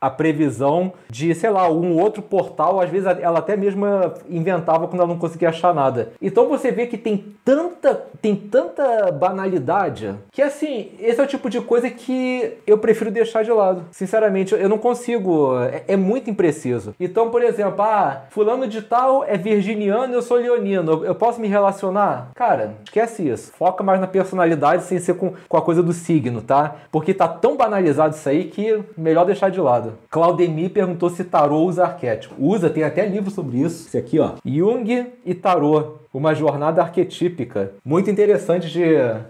[0.00, 2.80] a previsão de, sei lá, um outro portal.
[2.80, 6.12] Às vezes ela até mesma inventava quando ela não conseguia achar nada.
[6.20, 11.48] Então você vê que tem tanta, tem tanta banalidade que, assim, esse é o tipo
[11.48, 13.84] de coisa que eu prefiro deixar de lado.
[13.90, 15.58] Sinceramente, eu não consigo.
[15.62, 16.94] É, é muito impreciso.
[17.00, 21.04] Então, por exemplo, ah, fulano de tal é virginiano eu sou leonino.
[21.04, 22.30] Eu posso me relacionar?
[22.34, 23.52] Cara, esquece isso.
[23.52, 26.74] Foca mais na personalidade sem ser com, com a coisa do signo, tá?
[26.90, 29.92] Porque tá tão banalizado isso aí que melhor deixar de lado.
[30.10, 32.34] Claudemir perguntou se tarô usa arquétipo.
[32.36, 33.86] Usa, tem até livro sobre isso.
[33.86, 34.32] Esse aqui, ó.
[34.44, 37.72] Jung e tarô uma jornada arquetípica.
[37.84, 38.84] Muito interessante de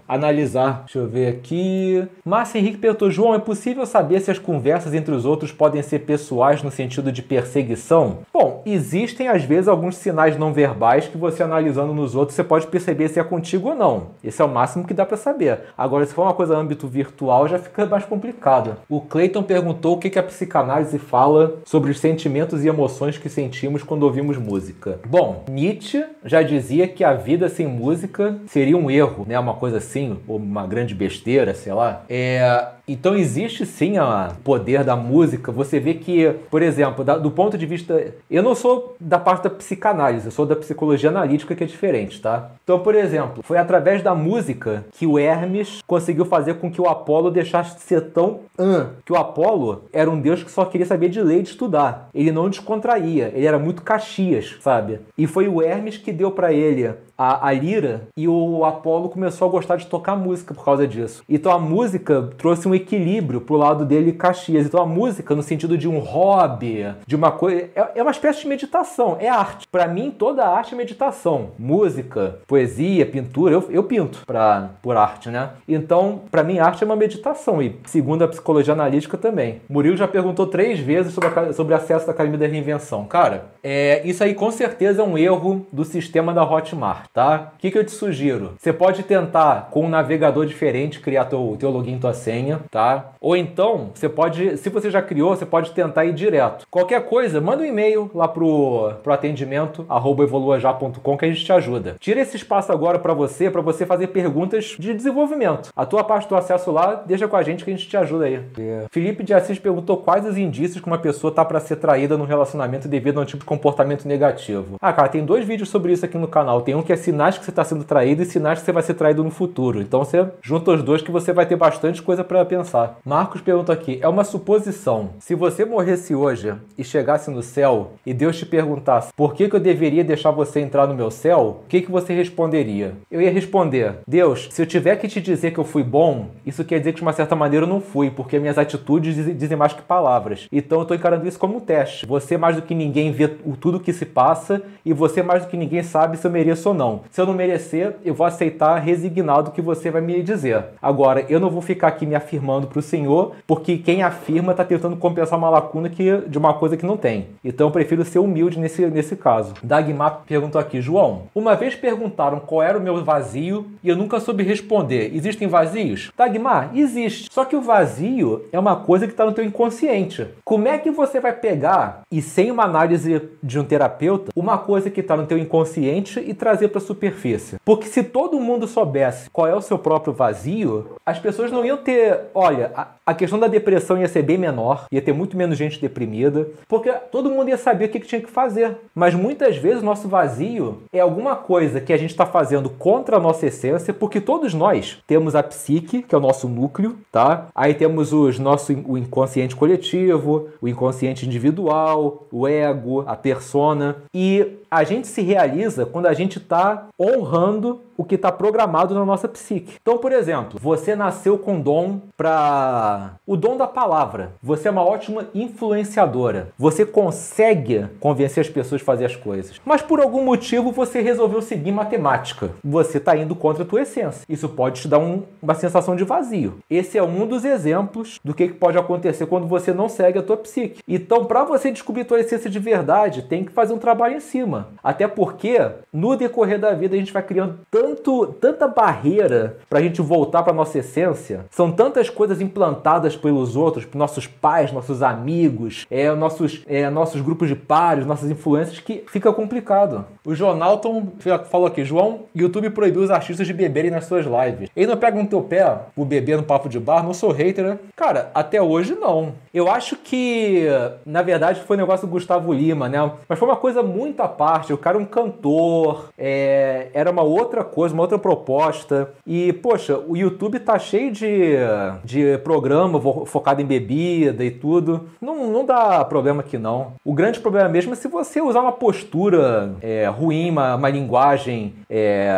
[0.07, 0.83] analisar.
[0.85, 2.07] Deixa eu ver aqui.
[2.25, 5.99] Márcia Henrique perguntou: João, é possível saber se as conversas entre os outros podem ser
[5.99, 8.19] pessoais no sentido de perseguição?
[8.33, 12.67] Bom, existem às vezes alguns sinais não verbais que você analisando nos outros você pode
[12.67, 14.07] perceber se é contigo ou não.
[14.23, 15.59] Esse é o máximo que dá para saber.
[15.77, 18.77] Agora, se for uma coisa âmbito virtual, já fica mais complicado.
[18.87, 23.83] O Clayton perguntou o que a psicanálise fala sobre os sentimentos e emoções que sentimos
[23.83, 24.99] quando ouvimos música.
[25.05, 29.37] Bom, Nietzsche já dizia que a vida sem música seria um erro, né?
[29.39, 32.03] Uma coisa assim, ou uma grande besteira, sei lá.
[32.09, 35.51] É, então existe sim o poder da música.
[35.51, 38.13] Você vê que, por exemplo, da, do ponto de vista.
[38.29, 42.21] Eu não sou da parte da psicanálise, eu sou da psicologia analítica, que é diferente,
[42.21, 42.51] tá?
[42.63, 46.87] Então, por exemplo, foi através da música que o Hermes conseguiu fazer com que o
[46.87, 48.89] Apolo deixasse de ser tão an.
[49.05, 52.09] Que o Apolo era um deus que só queria saber de lei e de estudar.
[52.13, 54.99] Ele não descontraía, ele era muito caxias, sabe?
[55.17, 59.45] E foi o Hermes que deu para ele a, a, lira e o Apolo começou
[59.45, 61.21] a gostar de tocar música por causa disso.
[61.27, 64.65] Então a música trouxe um equilíbrio pro lado dele Caxias.
[64.65, 67.69] Então a música, no sentido de um hobby, de uma coisa.
[67.75, 69.67] É, é uma espécie de meditação, é arte.
[69.71, 71.51] Para mim, toda arte é meditação.
[71.57, 75.49] Música, poesia, pintura, eu, eu pinto pra, por arte, né?
[75.67, 77.61] Então, para mim, arte é uma meditação.
[77.61, 79.61] E segundo a psicologia analítica também.
[79.69, 83.05] Murilo já perguntou três vezes sobre, a, sobre acesso da Academia da Reinvenção.
[83.05, 87.51] Cara, é, isso aí com certeza é um erro do sistema da Hotmart, tá?
[87.55, 88.53] O que, que eu te sugiro?
[88.57, 93.11] Você pode tentar, com um navegador diferente, criar teu, teu login, tua senha, tá?
[93.19, 96.65] Ou então, você pode, se você já criou, você pode tentar ir direto.
[96.69, 99.85] Qualquer coisa, manda um e-mail lá pro, pro atendimento
[100.23, 101.95] evoluajá.com que a gente te ajuda.
[101.99, 105.69] Tira esse espaço agora para você, para você fazer perguntas de desenvolvimento.
[105.75, 108.25] A tua parte do acesso lá, deixa com a gente que a gente te ajuda
[108.25, 108.39] aí.
[108.57, 108.87] Yeah.
[108.91, 112.25] Felipe de Assis perguntou quais os indícios que uma pessoa tá para ser traída no
[112.25, 114.75] relacionamento devido a um tipo de comportamento negativo.
[114.81, 116.61] Ah, cara, tem dois vídeos sobre isso aqui no canal.
[116.61, 118.83] Tem um que é sinais que você está sendo traído e sinais que você vai
[118.83, 119.81] ser traído no futuro.
[119.81, 122.99] Então você junta os dois que você vai ter bastante coisa para pensar.
[123.05, 125.11] Marcos pergunta aqui: é uma suposição.
[125.19, 129.55] Se você morresse hoje e chegasse no céu e Deus te perguntasse por que, que
[129.55, 132.95] eu deveria deixar você entrar no meu céu, o que, que você responderia?
[133.11, 136.65] Eu ia responder: Deus, se eu tiver que te dizer que eu fui bom, isso
[136.65, 139.73] quer dizer que de uma certa maneira eu não fui, porque minhas atitudes dizem mais
[139.73, 140.47] que palavras.
[140.51, 142.05] Então eu estou encarando isso como um teste.
[142.05, 145.57] Você mais do que ninguém vê tudo que se passa e você mais do que
[145.57, 147.01] ninguém sabe se eu mereço ou não.
[147.11, 150.63] Se eu não merecer, eu vou aceitar resignado o que você vai me dizer.
[150.81, 154.63] Agora, eu não vou ficar aqui me afirmando para o Senhor, porque quem afirma está
[154.63, 157.27] tentando compensar uma lacuna que, de uma coisa que não tem.
[157.43, 159.53] Então eu prefiro ser humilde nesse, nesse caso.
[159.63, 164.19] Dagmar perguntou aqui, João, uma vez perguntaram qual era o meu vazio e eu nunca
[164.19, 165.11] soube responder.
[165.15, 166.11] Existem vazios?
[166.17, 167.29] Dagmar, existe.
[167.31, 170.27] Só que o vazio é uma coisa que está no teu inconsciente.
[170.43, 174.89] Como é que você vai pegar e sem uma análise de um terapeuta, uma coisa
[174.89, 177.57] que está no teu inconsciente e trazer para a superfície?
[177.63, 181.77] Porque se todo mundo soubesse qual é o seu próprio vazio, as pessoas não iam
[181.77, 185.79] ter, olha, a, questão da depressão ia ser bem menor, ia ter muito menos gente
[185.79, 188.77] deprimida, porque todo mundo ia saber o que, que tinha que fazer.
[188.93, 193.17] Mas muitas vezes o nosso vazio é alguma coisa que a gente está fazendo contra
[193.17, 197.47] a nossa essência, porque todos nós temos a psique, que é o nosso núcleo, tá?
[197.55, 203.97] Aí temos os nosso, o inconsciente coletivo, o inconsciente individual, o ego, a persona.
[204.13, 209.03] E a gente se realiza quando a gente está honrando o que está programado na
[209.03, 209.75] nossa psique.
[209.81, 214.33] Então, por exemplo, você nasceu com dom para o dom da palavra.
[214.41, 216.49] Você é uma ótima influenciadora.
[216.57, 219.59] Você consegue convencer as pessoas a fazer as coisas.
[219.65, 222.51] Mas por algum motivo você resolveu seguir matemática.
[222.63, 224.23] Você está indo contra a tua essência.
[224.27, 226.59] Isso pode te dar um, uma sensação de vazio.
[226.69, 230.37] Esse é um dos exemplos do que pode acontecer quando você não segue a tua
[230.37, 230.81] psique.
[230.87, 234.19] Então, para você descobrir a tua essência de verdade, tem que fazer um trabalho em
[234.19, 234.69] cima.
[234.83, 235.59] Até porque
[235.93, 240.43] no decorrer da vida a gente vai criando tanto, tanta barreira para a gente voltar
[240.43, 241.45] para nossa essência.
[241.51, 247.21] São tantas coisas implantadas pelos outros, por nossos pais, nossos amigos, é, nossos, é, nossos
[247.21, 250.05] grupos de pares, nossas influências, que fica complicado.
[250.25, 251.07] O Jonalton
[251.49, 254.69] falou aqui, João, YouTube proibiu os artistas de beberem nas suas lives.
[254.75, 257.65] Ele não pega no teu pé o beber no papo de bar, não sou hater,
[257.65, 257.79] né?
[257.95, 259.33] Cara, até hoje não.
[259.53, 260.65] Eu acho que,
[261.05, 263.11] na verdade, foi um negócio do Gustavo Lima, né?
[263.27, 264.73] Mas foi uma coisa muito à parte.
[264.73, 269.11] O cara é um cantor, é, era uma outra coisa uma outra proposta.
[269.25, 271.55] E, poxa, o YouTube tá cheio de,
[272.03, 272.37] de
[272.87, 275.09] programa focado em bebida e tudo.
[275.19, 276.93] Não, não dá problema aqui, não.
[277.03, 281.73] O grande problema mesmo é se você usar uma postura é, ruim, uma, uma linguagem
[281.89, 282.31] é,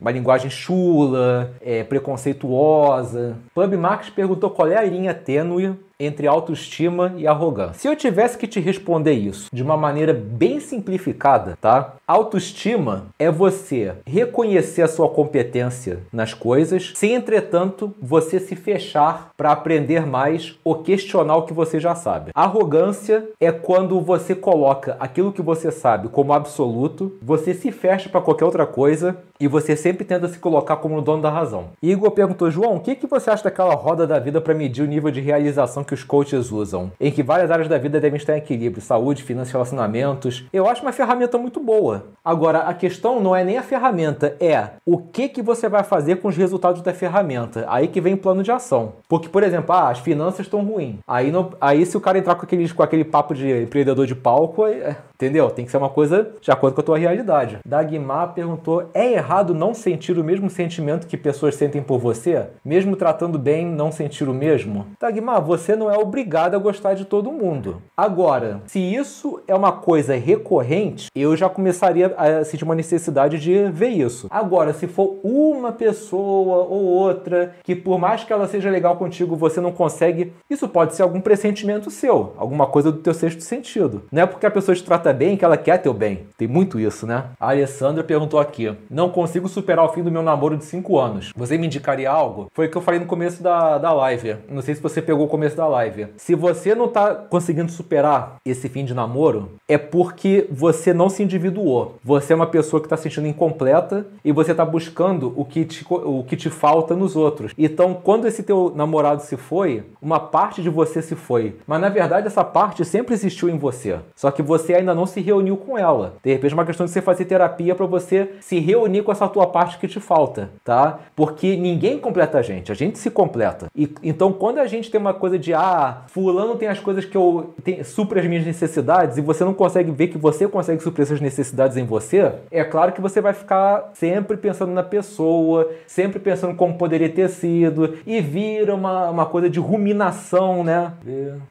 [0.00, 3.36] uma linguagem chula, é, preconceituosa.
[3.54, 7.74] Pub Max perguntou qual é a linha tênue entre autoestima e arrogância.
[7.74, 11.94] Se eu tivesse que te responder isso de uma maneira bem simplificada, tá?
[12.06, 19.52] Autoestima é você reconhecer a sua competência nas coisas, sem entretanto você se fechar para
[19.52, 22.30] aprender mais ou questionar o que você já sabe.
[22.34, 28.20] Arrogância é quando você coloca aquilo que você sabe como absoluto, você se fecha para
[28.20, 31.70] qualquer outra coisa e você sempre tenta se colocar como o dono da razão.
[31.82, 34.86] Igor perguntou, João, o que, que você acha daquela roda da vida para medir o
[34.86, 36.92] nível de realização que os coaches usam?
[37.00, 40.44] Em que várias áreas da vida devem estar em equilíbrio, saúde, finanças, relacionamentos.
[40.52, 42.06] Eu acho uma ferramenta muito boa.
[42.24, 46.16] Agora, a questão não é nem a ferramenta, é o que, que você vai fazer
[46.16, 47.64] com os resultados da ferramenta.
[47.68, 48.92] Aí que vem o plano de ação.
[49.08, 50.96] Porque, por exemplo, ah, as finanças estão ruins.
[51.06, 54.66] Aí, aí se o cara entrar com, aquele, com aquele papo de empreendedor de palco,
[54.66, 55.50] é, entendeu?
[55.50, 57.58] Tem que ser uma coisa de acordo com a tua realidade.
[57.64, 62.46] Dagmar perguntou, é errado não sentir o mesmo sentimento que pessoas sentem por você?
[62.64, 64.86] Mesmo tratando bem, não sentir o mesmo?
[64.98, 67.82] Tagmar, você não é obrigado a gostar de todo mundo.
[67.94, 73.64] Agora, se isso é uma coisa recorrente, eu já começaria a sentir uma necessidade de
[73.70, 74.26] ver isso.
[74.30, 79.36] Agora, se for uma pessoa ou outra que por mais que ela seja legal contigo,
[79.36, 84.04] você não consegue, isso pode ser algum pressentimento seu, alguma coisa do teu sexto sentido.
[84.10, 86.26] Não é porque a pessoa te trata bem que ela quer teu bem.
[86.36, 87.24] Tem muito isso, né?
[87.38, 91.32] A Alessandra perguntou aqui: "Não consigo superar o fim do meu namoro de 5 anos.
[91.36, 92.48] Você me indicaria algo?
[92.52, 94.36] Foi o que eu falei no começo da, da live.
[94.48, 96.08] Não sei se você pegou o começo da live.
[96.16, 101.22] Se você não tá conseguindo superar esse fim de namoro, é porque você não se
[101.22, 101.96] individuou.
[102.02, 105.64] Você é uma pessoa que está se sentindo incompleta e você está buscando o que,
[105.64, 107.52] te, o que te falta nos outros.
[107.58, 111.56] Então, quando esse teu namorado se foi, uma parte de você se foi.
[111.66, 113.98] Mas na verdade, essa parte sempre existiu em você.
[114.14, 116.14] Só que você ainda não se reuniu com ela.
[116.22, 119.28] De repente, é uma questão de você fazer terapia para você se reunir com essa
[119.28, 121.00] tua parte que te falta, tá?
[121.14, 123.68] Porque ninguém completa a gente, a gente se completa.
[123.74, 127.16] E então quando a gente tem uma coisa de ah, fulano tem as coisas que
[127.16, 131.02] eu tem, supre as minhas necessidades e você não consegue ver que você consegue suprir
[131.02, 136.18] essas necessidades em você, é claro que você vai ficar sempre pensando na pessoa, sempre
[136.18, 140.92] pensando como poderia ter sido e vira uma, uma coisa de ruminação, né?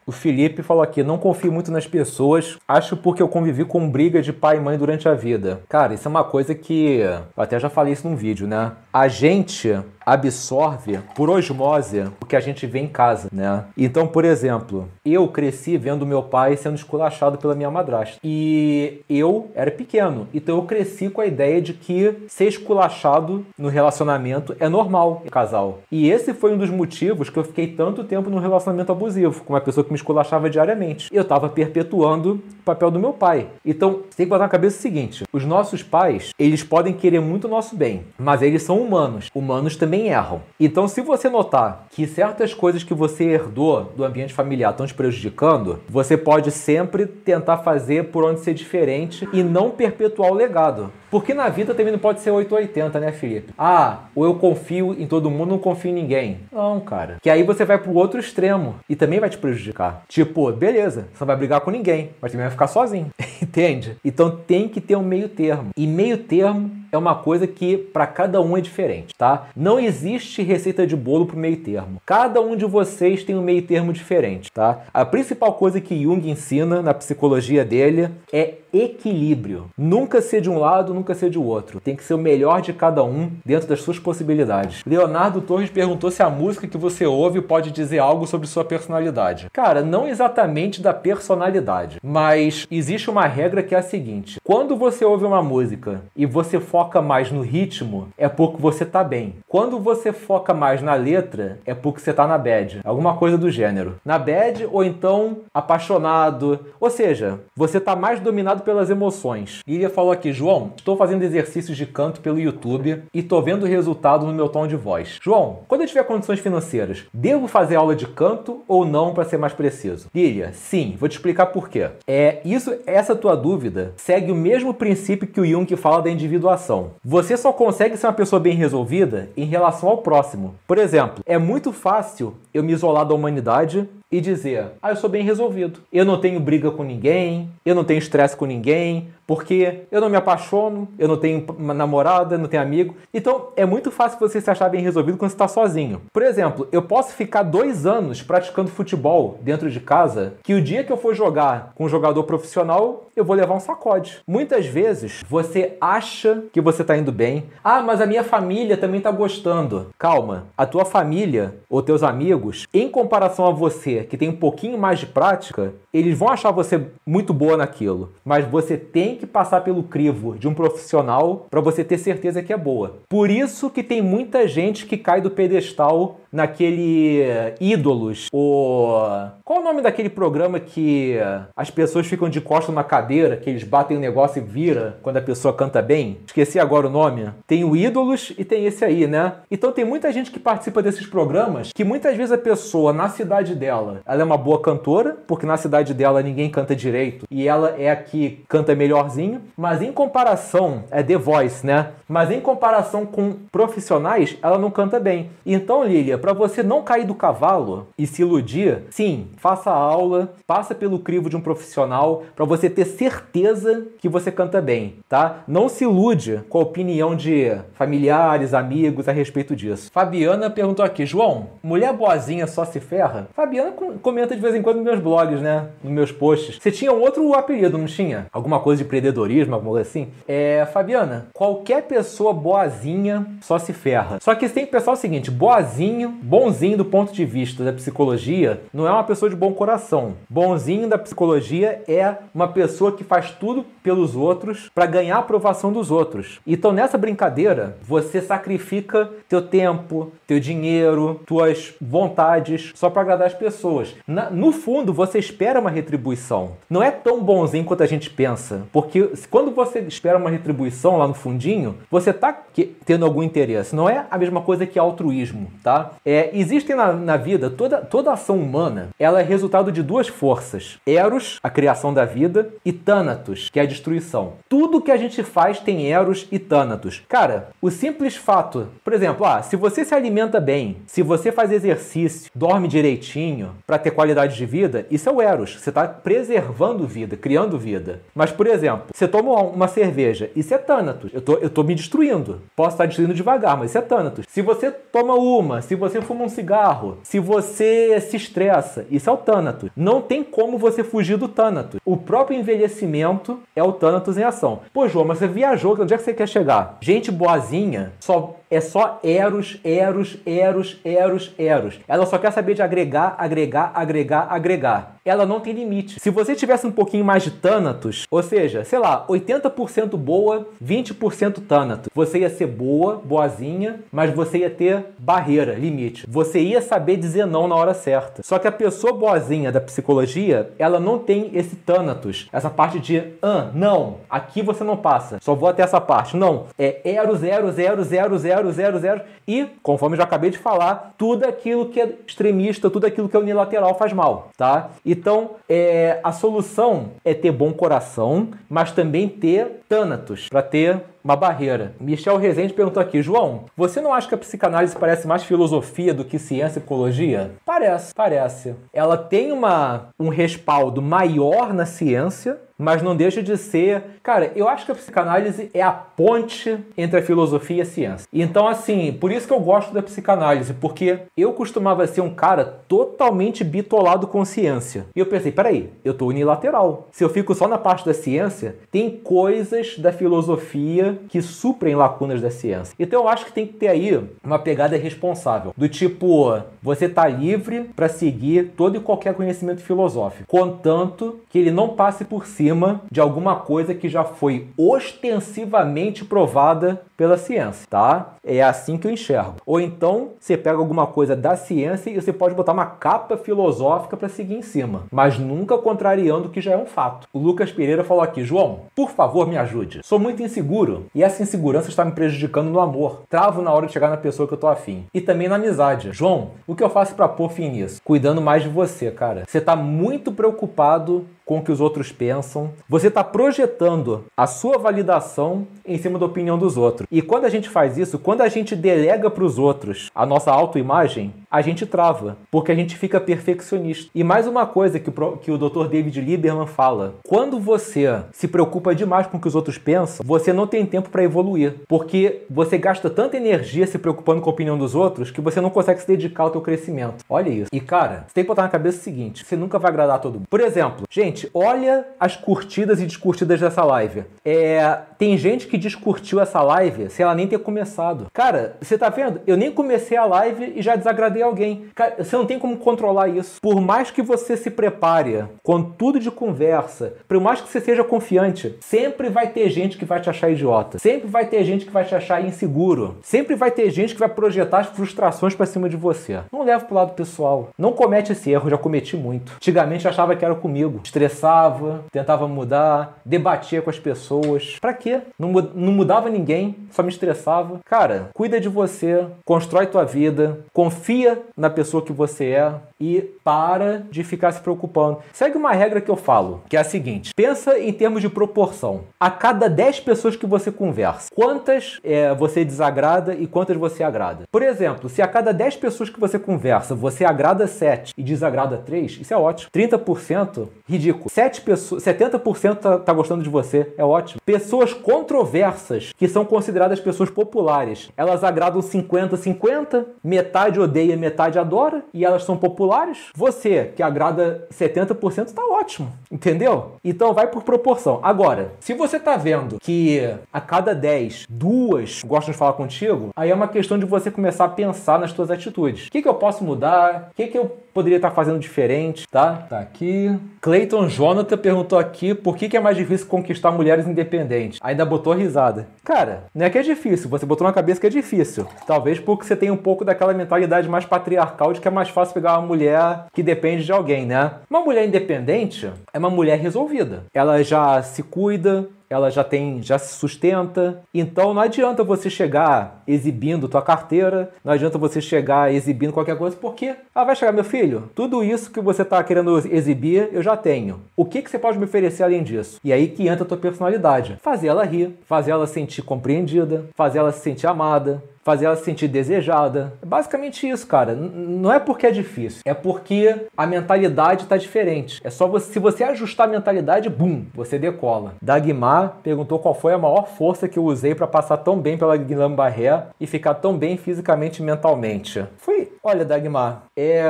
[0.06, 4.20] O Felipe falou aqui, não confio muito nas pessoas, acho porque eu convivi com briga
[4.20, 5.62] de pai e mãe durante a vida.
[5.66, 7.00] Cara, isso é uma coisa que
[7.34, 8.72] até já falei isso num vídeo, né?
[8.92, 13.64] A gente absorve por osmose o que a gente vê em casa, né?
[13.76, 18.18] Então, por exemplo, eu cresci vendo meu pai sendo esculachado pela minha madrasta.
[18.24, 23.68] E eu era pequeno, então eu cresci com a ideia de que ser esculachado no
[23.68, 25.78] relacionamento é normal em casal.
[25.92, 29.52] E esse foi um dos motivos que eu fiquei tanto tempo num relacionamento abusivo, com
[29.52, 31.08] uma pessoa que me esculachava diariamente.
[31.12, 33.46] Eu estava perpetuando o papel do meu pai.
[33.64, 37.46] Então, tem que botar na cabeça o seguinte: os nossos pais, eles podem querer muito
[37.46, 39.30] o nosso bem, mas eles são humanos.
[39.32, 40.40] Humanos também também erram.
[40.58, 44.94] Então, se você notar que certas coisas que você herdou do ambiente familiar estão te
[44.94, 50.92] prejudicando, você pode sempre tentar fazer por onde ser diferente e não perpetuar o legado.
[51.10, 53.52] Porque na vida também não pode ser 880, né, Felipe?
[53.58, 56.40] Ah, ou eu confio em todo mundo, não confio em ninguém.
[56.52, 57.16] Não, cara.
[57.20, 60.04] Que aí você vai pro outro extremo e também vai te prejudicar.
[60.08, 63.10] Tipo, beleza, você não vai brigar com ninguém, mas também vai ficar sozinho.
[63.42, 63.96] Entende?
[64.04, 65.70] Então tem que ter um meio termo.
[65.76, 69.48] E meio termo é uma coisa que para cada um é diferente, tá?
[69.56, 72.00] Não existe receita de bolo pro meio termo.
[72.04, 74.80] Cada um de vocês tem um meio termo diferente, tá?
[74.92, 79.66] A principal coisa que Jung ensina na psicologia dele é equilíbrio.
[79.76, 81.80] Nunca ser de um lado, nunca ser de outro.
[81.80, 84.82] Tem que ser o melhor de cada um dentro das suas possibilidades.
[84.86, 89.48] Leonardo Torres perguntou se a música que você ouve pode dizer algo sobre sua personalidade.
[89.52, 95.04] Cara, não exatamente da personalidade, mas existe uma regra que é a seguinte: quando você
[95.04, 99.34] ouve uma música e você foca mais no ritmo, é porque você tá bem.
[99.46, 102.80] Quando você foca mais na letra, é porque você tá na bad.
[102.82, 103.96] Alguma coisa do gênero.
[104.02, 106.58] Na bad ou então apaixonado.
[106.80, 109.60] Ou seja, você tá mais dominado pelas emoções.
[109.68, 113.68] Lilia falou aqui, João, estou fazendo exercícios de canto pelo YouTube e estou vendo o
[113.68, 115.18] resultado no meu tom de voz.
[115.22, 119.36] João, quando eu tiver condições financeiras, devo fazer aula de canto ou não para ser
[119.36, 120.08] mais preciso?
[120.14, 121.90] Lilia, sim, vou te explicar por quê.
[122.08, 126.69] É isso, essa tua dúvida segue o mesmo princípio que o Jung fala da individuação.
[127.04, 130.54] Você só consegue ser uma pessoa bem resolvida em relação ao próximo.
[130.66, 135.08] Por exemplo, é muito fácil eu me isolar da humanidade e dizer: "Ah, eu sou
[135.08, 135.80] bem resolvido.
[135.92, 140.08] Eu não tenho briga com ninguém, eu não tenho estresse com ninguém, Porque eu não
[140.10, 142.96] me apaixono, eu não tenho namorada, não tenho amigo.
[143.14, 146.02] Então é muito fácil você se achar bem resolvido quando está sozinho.
[146.12, 150.82] Por exemplo, eu posso ficar dois anos praticando futebol dentro de casa, que o dia
[150.82, 154.18] que eu for jogar com um jogador profissional, eu vou levar um sacode.
[154.26, 157.44] Muitas vezes você acha que você está indo bem.
[157.62, 159.90] Ah, mas a minha família também está gostando.
[159.96, 164.78] Calma, a tua família ou teus amigos, em comparação a você que tem um pouquinho
[164.78, 168.12] mais de prática, eles vão achar você muito boa naquilo.
[168.24, 172.52] Mas você tem que passar pelo crivo de um profissional para você ter certeza que
[172.52, 172.98] é boa.
[173.08, 179.00] Por isso que tem muita gente que cai do pedestal naquele uh, ídolos, o
[179.44, 183.50] qual o nome daquele programa que uh, as pessoas ficam de costas numa cadeira, que
[183.50, 186.18] eles batem o negócio e vira quando a pessoa canta bem?
[186.26, 187.30] Esqueci agora o nome.
[187.46, 189.34] Tem o ídolos e tem esse aí, né?
[189.50, 193.54] Então tem muita gente que participa desses programas que muitas vezes a pessoa na cidade
[193.56, 197.74] dela, ela é uma boa cantora, porque na cidade dela ninguém canta direito e ela
[197.78, 201.90] é a que canta melhorzinho, mas em comparação é The Voice, né?
[202.08, 205.30] Mas em comparação com profissionais, ela não canta bem.
[205.44, 210.74] Então, Lilia, para você não cair do cavalo e se iludir, sim, faça aula, passa
[210.74, 215.44] pelo crivo de um profissional para você ter certeza que você canta bem, tá?
[215.46, 219.90] Não se ilude com a opinião de familiares, amigos a respeito disso.
[219.92, 223.28] Fabiana perguntou aqui, João, mulher boazinha só se ferra?
[223.34, 225.68] Fabiana comenta de vez em quando nos meus blogs, né?
[225.82, 226.58] Nos meus posts.
[226.60, 228.26] Você tinha um outro apelido, não tinha?
[228.32, 230.08] Alguma coisa de empreendedorismo, alguma coisa assim?
[230.26, 234.18] É, Fabiana, qualquer pessoa boazinha só se ferra.
[234.20, 237.72] Só que você tem que pensar o seguinte, boazinho bonzinho do ponto de vista da
[237.72, 240.14] psicologia não é uma pessoa de bom coração.
[240.28, 245.72] Bonzinho da psicologia é uma pessoa que faz tudo pelos outros para ganhar a aprovação
[245.72, 246.40] dos outros.
[246.46, 253.34] Então nessa brincadeira, você sacrifica teu tempo, teu dinheiro, tuas vontades só para agradar as
[253.34, 253.69] pessoas.
[254.06, 256.52] Na, no fundo, você espera uma retribuição.
[256.68, 261.06] Não é tão bonzinho quanto a gente pensa, porque quando você espera uma retribuição lá
[261.06, 262.36] no fundinho, você tá
[262.84, 263.74] tendo algum interesse.
[263.74, 265.92] Não é a mesma coisa que altruísmo, tá?
[266.04, 270.78] É, existem na, na vida, toda, toda ação humana, ela é resultado de duas forças.
[270.86, 274.34] Eros, a criação da vida, e Thanatos, que é a destruição.
[274.48, 277.02] Tudo que a gente faz tem Eros e Thanatos.
[277.08, 281.52] Cara, o simples fato, por exemplo, ah, se você se alimenta bem, se você faz
[281.52, 285.56] exercício, dorme direitinho para ter qualidade de vida, isso é o Eros.
[285.56, 288.00] Você está preservando vida, criando vida.
[288.14, 291.10] Mas, por exemplo, você toma uma cerveja, isso é Thanatos.
[291.12, 292.42] Eu tô, eu tô me destruindo.
[292.56, 294.24] Posso estar destruindo devagar, mas isso é Thanatos.
[294.28, 299.12] Se você toma uma, se você fuma um cigarro, se você se estressa, isso é
[299.12, 299.70] o Thanatos.
[299.76, 301.80] Não tem como você fugir do Thanatos.
[301.84, 304.60] O próprio envelhecimento é o Thanatos em ação.
[304.72, 306.78] Pô, João, mas você viajou, onde é que você quer chegar?
[306.80, 311.78] Gente boazinha só é só Eros, Eros, Eros, Eros, Eros.
[311.86, 314.96] Ela só quer saber de agregar, agregar, agregar, agregar.
[315.04, 316.00] Ela não tem limite.
[316.00, 321.46] Se você tivesse um pouquinho mais de Thanatos, ou seja, sei lá, 80% boa, 20%
[321.46, 326.04] Thanatos, você ia ser boa, boazinha, mas você ia ter barreira, limite.
[326.08, 328.22] Você ia saber dizer não na hora certa.
[328.22, 333.02] Só que a pessoa boazinha da psicologia, ela não tem esse Thanatos, essa parte de
[333.22, 336.16] ah, não, aqui você não passa, só vou até essa parte.
[336.16, 339.02] Não, é 0, 0, 0, 0, 0, zero, zero, zero.
[339.26, 343.20] E, conforme já acabei de falar, tudo aquilo que é extremista, tudo aquilo que é
[343.20, 344.70] unilateral faz mal, tá?
[344.84, 351.16] Então, é, a solução é ter bom coração, mas também ter tânatos, para ter uma
[351.16, 351.74] barreira.
[351.80, 356.04] Michel Rezende perguntou aqui, João, você não acha que a psicanálise parece mais filosofia do
[356.04, 357.32] que ciência e psicologia?
[357.44, 358.54] Parece, parece.
[358.72, 363.82] Ela tem uma, um respaldo maior na ciência, mas não deixa de ser.
[364.02, 368.06] Cara, eu acho que a psicanálise é a ponte entre a filosofia e a ciência.
[368.12, 372.44] Então, assim, por isso que eu gosto da psicanálise, porque eu costumava ser um cara
[372.68, 374.86] totalmente bitolado com ciência.
[374.94, 376.88] E eu pensei, peraí, eu tô unilateral.
[376.92, 382.20] Se eu fico só na parte da ciência, tem coisas da filosofia que suprem lacunas
[382.20, 382.74] da ciência.
[382.78, 387.08] Então eu acho que tem que ter aí uma pegada responsável, do tipo, você tá
[387.08, 392.49] livre para seguir todo e qualquer conhecimento filosófico, contanto que ele não passe por cima
[392.90, 398.14] de alguma coisa que já foi ostensivamente provada pela ciência, tá?
[398.22, 399.36] É assim que eu enxergo.
[399.46, 403.96] Ou então você pega alguma coisa da ciência e você pode botar uma capa filosófica
[403.96, 407.08] para seguir em cima, mas nunca contrariando o que já é um fato.
[407.10, 409.80] O Lucas Pereira falou aqui: João, por favor, me ajude.
[409.82, 413.02] Sou muito inseguro e essa insegurança está me prejudicando no amor.
[413.08, 414.84] Travo na hora de chegar na pessoa que eu tô afim.
[414.92, 415.92] E também na amizade.
[415.92, 417.80] João, o que eu faço para pôr fim nisso?
[417.82, 419.24] Cuidando mais de você, cara.
[419.26, 422.50] Você tá muito preocupado com o que os outros pensam.
[422.68, 426.88] Você está projetando a sua validação em cima da opinião dos outros.
[426.90, 430.32] E quando a gente faz isso, quando a gente delega para os outros a nossa
[430.32, 433.90] autoimagem, a gente trava, porque a gente fica perfeccionista.
[433.94, 435.68] E mais uma coisa que o, que o Dr.
[435.68, 440.32] David Lieberman fala: quando você se preocupa demais com o que os outros pensam, você
[440.32, 444.58] não tem tempo para evoluir, porque você gasta tanta energia se preocupando com a opinião
[444.58, 447.04] dos outros que você não consegue se dedicar ao teu crescimento.
[447.08, 447.48] Olha isso.
[447.52, 450.14] E cara, você tem que botar na cabeça o seguinte: você nunca vai agradar todo
[450.14, 450.26] mundo.
[450.28, 454.04] Por exemplo, gente, olha as curtidas e descurtidas dessa live.
[454.24, 458.06] É, tem gente que descurtiu essa live sem ela nem ter começado.
[458.12, 459.20] Cara, você tá vendo?
[459.26, 461.66] Eu nem comecei a live e já desagradei alguém.
[461.74, 463.40] Cara, você não tem como controlar isso.
[463.40, 467.84] Por mais que você se prepare com tudo de conversa, por mais que você seja
[467.84, 470.78] confiante, sempre vai ter gente que vai te achar idiota.
[470.78, 472.96] Sempre vai ter gente que vai te achar inseguro.
[473.02, 476.20] Sempre vai ter gente que vai projetar as frustrações para cima de você.
[476.32, 477.48] Não leva pro lado pessoal.
[477.58, 479.32] Não comete esse erro, já cometi muito.
[479.36, 480.80] Antigamente achava que era comigo.
[480.84, 484.58] Estressava, tentava mudar, debatia com as pessoas.
[484.60, 485.00] Pra quê?
[485.18, 487.60] Não, não mudava ninguém, só me estressava.
[487.64, 493.84] Cara, cuida de você, constrói tua vida, confia na pessoa que você é e para
[493.90, 494.98] de ficar se preocupando.
[495.12, 498.82] Segue uma regra que eu falo, que é a seguinte: pensa em termos de proporção.
[498.98, 504.24] A cada 10 pessoas que você conversa, quantas é, você desagrada e quantas você agrada?
[504.30, 508.58] Por exemplo, se a cada 10 pessoas que você conversa, você agrada 7 e desagrada
[508.58, 509.50] 3, isso é ótimo.
[509.50, 511.10] 30%, ridículo.
[511.10, 514.20] 7 pessoas, 70% tá, tá gostando de você, é ótimo.
[514.24, 521.82] Pessoas controversas, que são consideradas pessoas populares, elas agradam 50 50, metade odeia, metade adora
[521.92, 523.08] e elas são populares.
[523.14, 526.72] Você que agrada 70% tá ótimo, entendeu?
[526.84, 527.98] Então vai por proporção.
[528.02, 530.00] Agora, se você tá vendo que
[530.32, 534.44] a cada 10, duas gostam de falar contigo, aí é uma questão de você começar
[534.44, 535.88] a pensar nas suas atitudes.
[535.88, 537.08] O que, que eu posso mudar?
[537.10, 539.46] O que, que eu poderia estar fazendo diferente, tá?
[539.48, 540.16] Tá aqui.
[540.40, 544.58] Clayton Jonathan perguntou aqui por que, é mais difícil conquistar mulheres independentes.
[544.62, 545.68] Ainda botou risada.
[545.84, 548.46] Cara, não é que é difícil, você botou na cabeça que é difícil.
[548.66, 552.14] Talvez porque você tem um pouco daquela mentalidade mais patriarcal de que é mais fácil
[552.14, 554.32] pegar uma mulher que depende de alguém, né?
[554.48, 557.04] Uma mulher independente é uma mulher resolvida.
[557.14, 560.82] Ela já se cuida, ela já tem, já se sustenta.
[560.92, 566.36] Então não adianta você chegar exibindo tua carteira, não adianta você chegar exibindo qualquer coisa,
[566.36, 570.36] porque ela vai chegar, meu filho, tudo isso que você está querendo exibir, eu já
[570.36, 570.80] tenho.
[570.96, 572.60] O que, que você pode me oferecer além disso?
[572.64, 574.18] E aí que entra a tua personalidade.
[574.20, 578.56] Fazer ela rir, fazer ela se sentir compreendida, fazer ela se sentir amada, fazer ela
[578.56, 579.72] se sentir desejada.
[579.82, 580.92] É basicamente isso, cara.
[580.92, 585.00] N não é porque é difícil, é porque a mentalidade está diferente.
[585.02, 588.14] É só você, se você ajustar a mentalidade, bum, você decola.
[588.20, 591.96] Dagmar perguntou qual foi a maior força que eu usei para passar tão bem pela
[591.96, 595.24] Guilherme Barré e ficar tão bem fisicamente e mentalmente.
[595.38, 597.02] Foi, olha, Dagmar, é,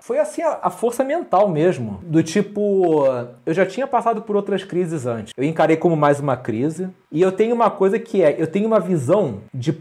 [0.00, 2.00] foi assim a, a força mental mesmo.
[2.02, 3.04] Do tipo,
[3.46, 5.32] eu já tinha passado por outras crises antes.
[5.36, 6.88] Eu encarei como mais uma crise.
[7.12, 9.72] E eu tenho uma coisa que é, eu tenho uma visão de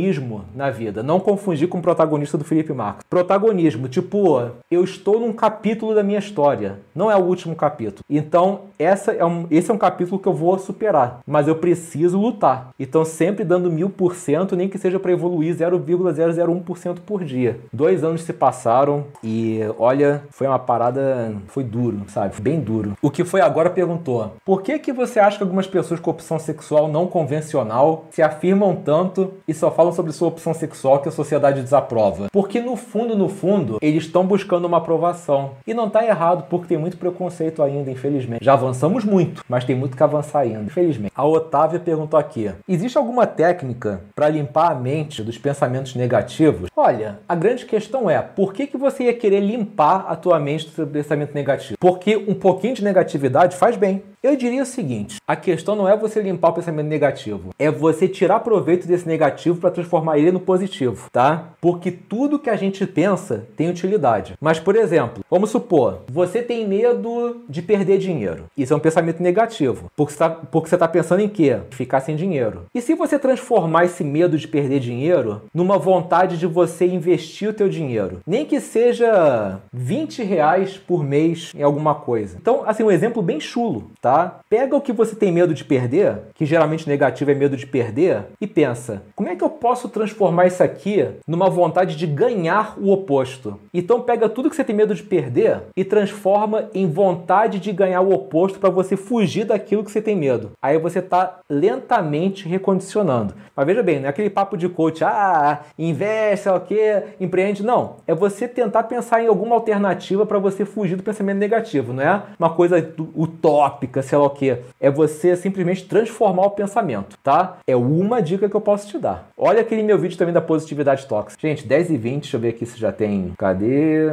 [0.00, 1.02] protagonismo na vida.
[1.02, 3.04] Não confundir com o protagonista do Felipe Marcos.
[3.08, 6.78] Protagonismo, tipo, eu estou num capítulo da minha história.
[6.94, 8.02] Não é o último capítulo.
[8.08, 11.20] Então, essa é um, esse é um capítulo que eu vou superar.
[11.26, 12.70] Mas eu preciso lutar.
[12.78, 17.58] Então, sempre dando mil por cento, nem que seja para evoluir 0,001% por dia.
[17.72, 21.34] Dois anos se passaram e, olha, foi uma parada.
[21.48, 22.40] Foi duro, sabe?
[22.40, 22.92] Bem duro.
[23.02, 26.38] O que foi agora perguntou: por que, que você acha que algumas pessoas com opção
[26.38, 31.12] sexual não convencional se afirmam tanto e só falam sobre sua opção sexual que a
[31.12, 32.28] sociedade desaprova.
[32.32, 35.52] Porque no fundo, no fundo, eles estão buscando uma aprovação.
[35.66, 38.44] E não está errado, porque tem muito preconceito ainda, infelizmente.
[38.44, 41.12] Já avançamos muito, mas tem muito que avançar ainda, infelizmente.
[41.14, 46.70] A Otávia perguntou aqui: existe alguma técnica para limpar a mente dos pensamentos negativos?
[46.76, 50.66] Olha, a grande questão é: por que, que você ia querer limpar a tua mente
[50.66, 51.76] do seu pensamento negativo?
[51.78, 54.02] Porque um pouquinho de negatividade faz bem.
[54.22, 58.06] Eu diria o seguinte: a questão não é você limpar o pensamento negativo, é você
[58.06, 61.54] tirar proveito desse negativo para transformar ele no positivo, tá?
[61.58, 64.34] Porque tudo que a gente pensa tem utilidade.
[64.38, 68.44] Mas, por exemplo, vamos supor, você tem medo de perder dinheiro.
[68.54, 71.58] Isso é um pensamento negativo, porque você está tá pensando em quê?
[71.70, 72.66] Ficar sem dinheiro.
[72.74, 77.54] E se você transformar esse medo de perder dinheiro numa vontade de você investir o
[77.54, 82.36] teu dinheiro, nem que seja 20 reais por mês em alguma coisa.
[82.38, 84.09] Então, assim, um exemplo bem chulo, tá?
[84.10, 84.40] Tá?
[84.48, 88.24] Pega o que você tem medo de perder, que geralmente negativo é medo de perder,
[88.40, 92.90] e pensa: como é que eu posso transformar isso aqui numa vontade de ganhar o
[92.90, 93.58] oposto?
[93.72, 98.00] Então pega tudo que você tem medo de perder e transforma em vontade de ganhar
[98.00, 100.52] o oposto para você fugir daquilo que você tem medo.
[100.60, 103.34] Aí você está lentamente recondicionando.
[103.54, 107.62] Mas veja bem, não é aquele papo de coach, ah, investe, sei o que, empreende.
[107.62, 112.02] Não, é você tentar pensar em alguma alternativa para você fugir do pensamento negativo, não
[112.02, 112.76] é uma coisa
[113.14, 114.56] utópica tóxica, sei lá o que.
[114.80, 117.58] É você simplesmente transformar o pensamento, tá?
[117.66, 119.28] É uma dica que eu posso te dar.
[119.36, 121.46] Olha aquele meu vídeo também da positividade tóxica.
[121.46, 123.32] Gente, 10 e 20, deixa eu ver aqui se já tem.
[123.38, 124.10] Cadê?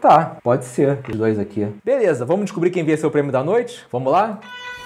[0.00, 0.98] Tá, pode ser.
[1.08, 1.66] Os dois aqui.
[1.84, 3.84] Beleza, vamos descobrir quem venceu o prêmio da noite?
[3.90, 4.40] Vamos lá?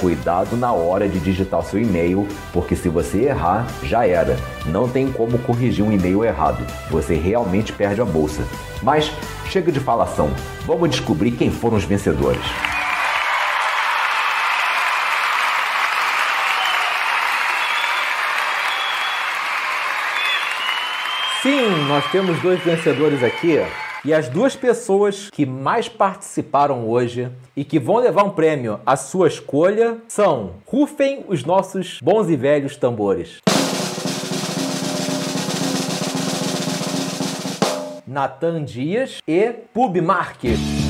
[0.00, 4.36] Cuidado na hora de digitar seu e-mail, porque se você errar, já era.
[4.66, 6.64] Não tem como corrigir um e-mail errado.
[6.88, 8.42] Você realmente perde a bolsa.
[8.82, 9.10] Mas
[9.46, 10.30] chega de falação.
[10.64, 12.44] Vamos descobrir quem foram os vencedores.
[21.42, 23.58] Sim, nós temos dois vencedores aqui.
[24.08, 28.96] E as duas pessoas que mais participaram hoje e que vão levar um prêmio à
[28.96, 33.42] sua escolha são rufem os nossos bons e velhos tambores.
[38.06, 40.87] Natan Dias e Pub Marques.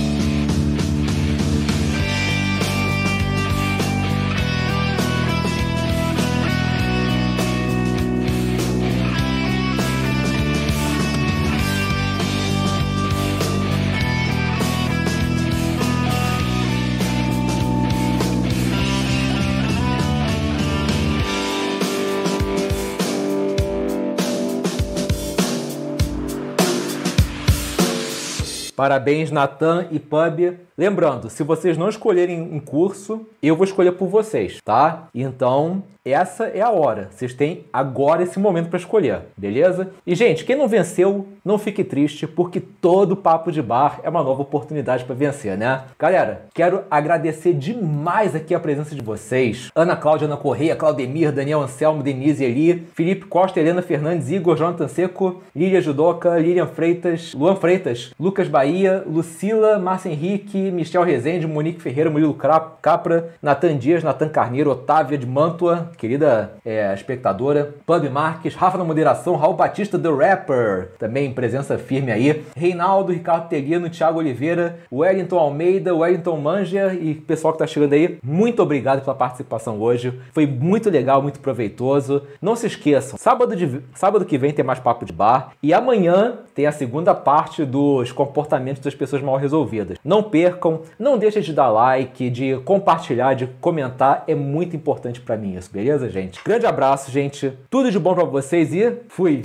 [28.79, 30.57] Parabéns, Natan e Pub.
[30.79, 35.09] Lembrando, se vocês não escolherem um curso, eu vou escolher por vocês, tá?
[35.13, 37.09] Então, essa é a hora.
[37.11, 39.91] Vocês têm agora esse momento para escolher, beleza?
[40.07, 44.23] E gente, quem não venceu, não fique triste, porque todo papo de bar é uma
[44.23, 45.83] nova oportunidade para vencer, né?
[45.99, 49.71] Galera, quero agradecer demais aqui a presença de vocês.
[49.75, 54.87] Ana Cláudia, Ana Correia, Claudemir, Daniel Anselmo, Denise Eli, Felipe Costa, Helena Fernandes, Igor Jonathan
[54.87, 58.68] Seco, Lília Judoca, Lilian Freitas, Luan Freitas, Lucas Bahia,
[59.07, 65.27] Lucila, Márcia Henrique, Michel Rezende, Monique Ferreira, Murilo Capra, Natan Dias, Natan Carneiro, Otávia de
[65.27, 71.79] Mantua, querida é, espectadora, Pub Marques, Rafa na moderação, Raul Batista, The Rapper, também presença
[71.79, 77.67] firme aí, Reinaldo, Ricardo Telino, Thiago Oliveira, Wellington Almeida, Wellington Manja e pessoal que tá
[77.67, 82.23] chegando aí, muito obrigado pela participação hoje, foi muito legal, muito proveitoso.
[82.41, 86.39] Não se esqueçam, sábado, de, sábado que vem tem mais papo de bar e amanhã
[86.55, 89.99] tem a segunda parte dos comportamentos das pessoas mal resolvidas.
[90.05, 95.37] Não percam, não deixem de dar like, de compartilhar, de comentar, é muito importante para
[95.37, 96.41] mim isso, beleza, gente?
[96.45, 97.53] Grande abraço, gente.
[97.71, 99.43] Tudo de bom para vocês e fui!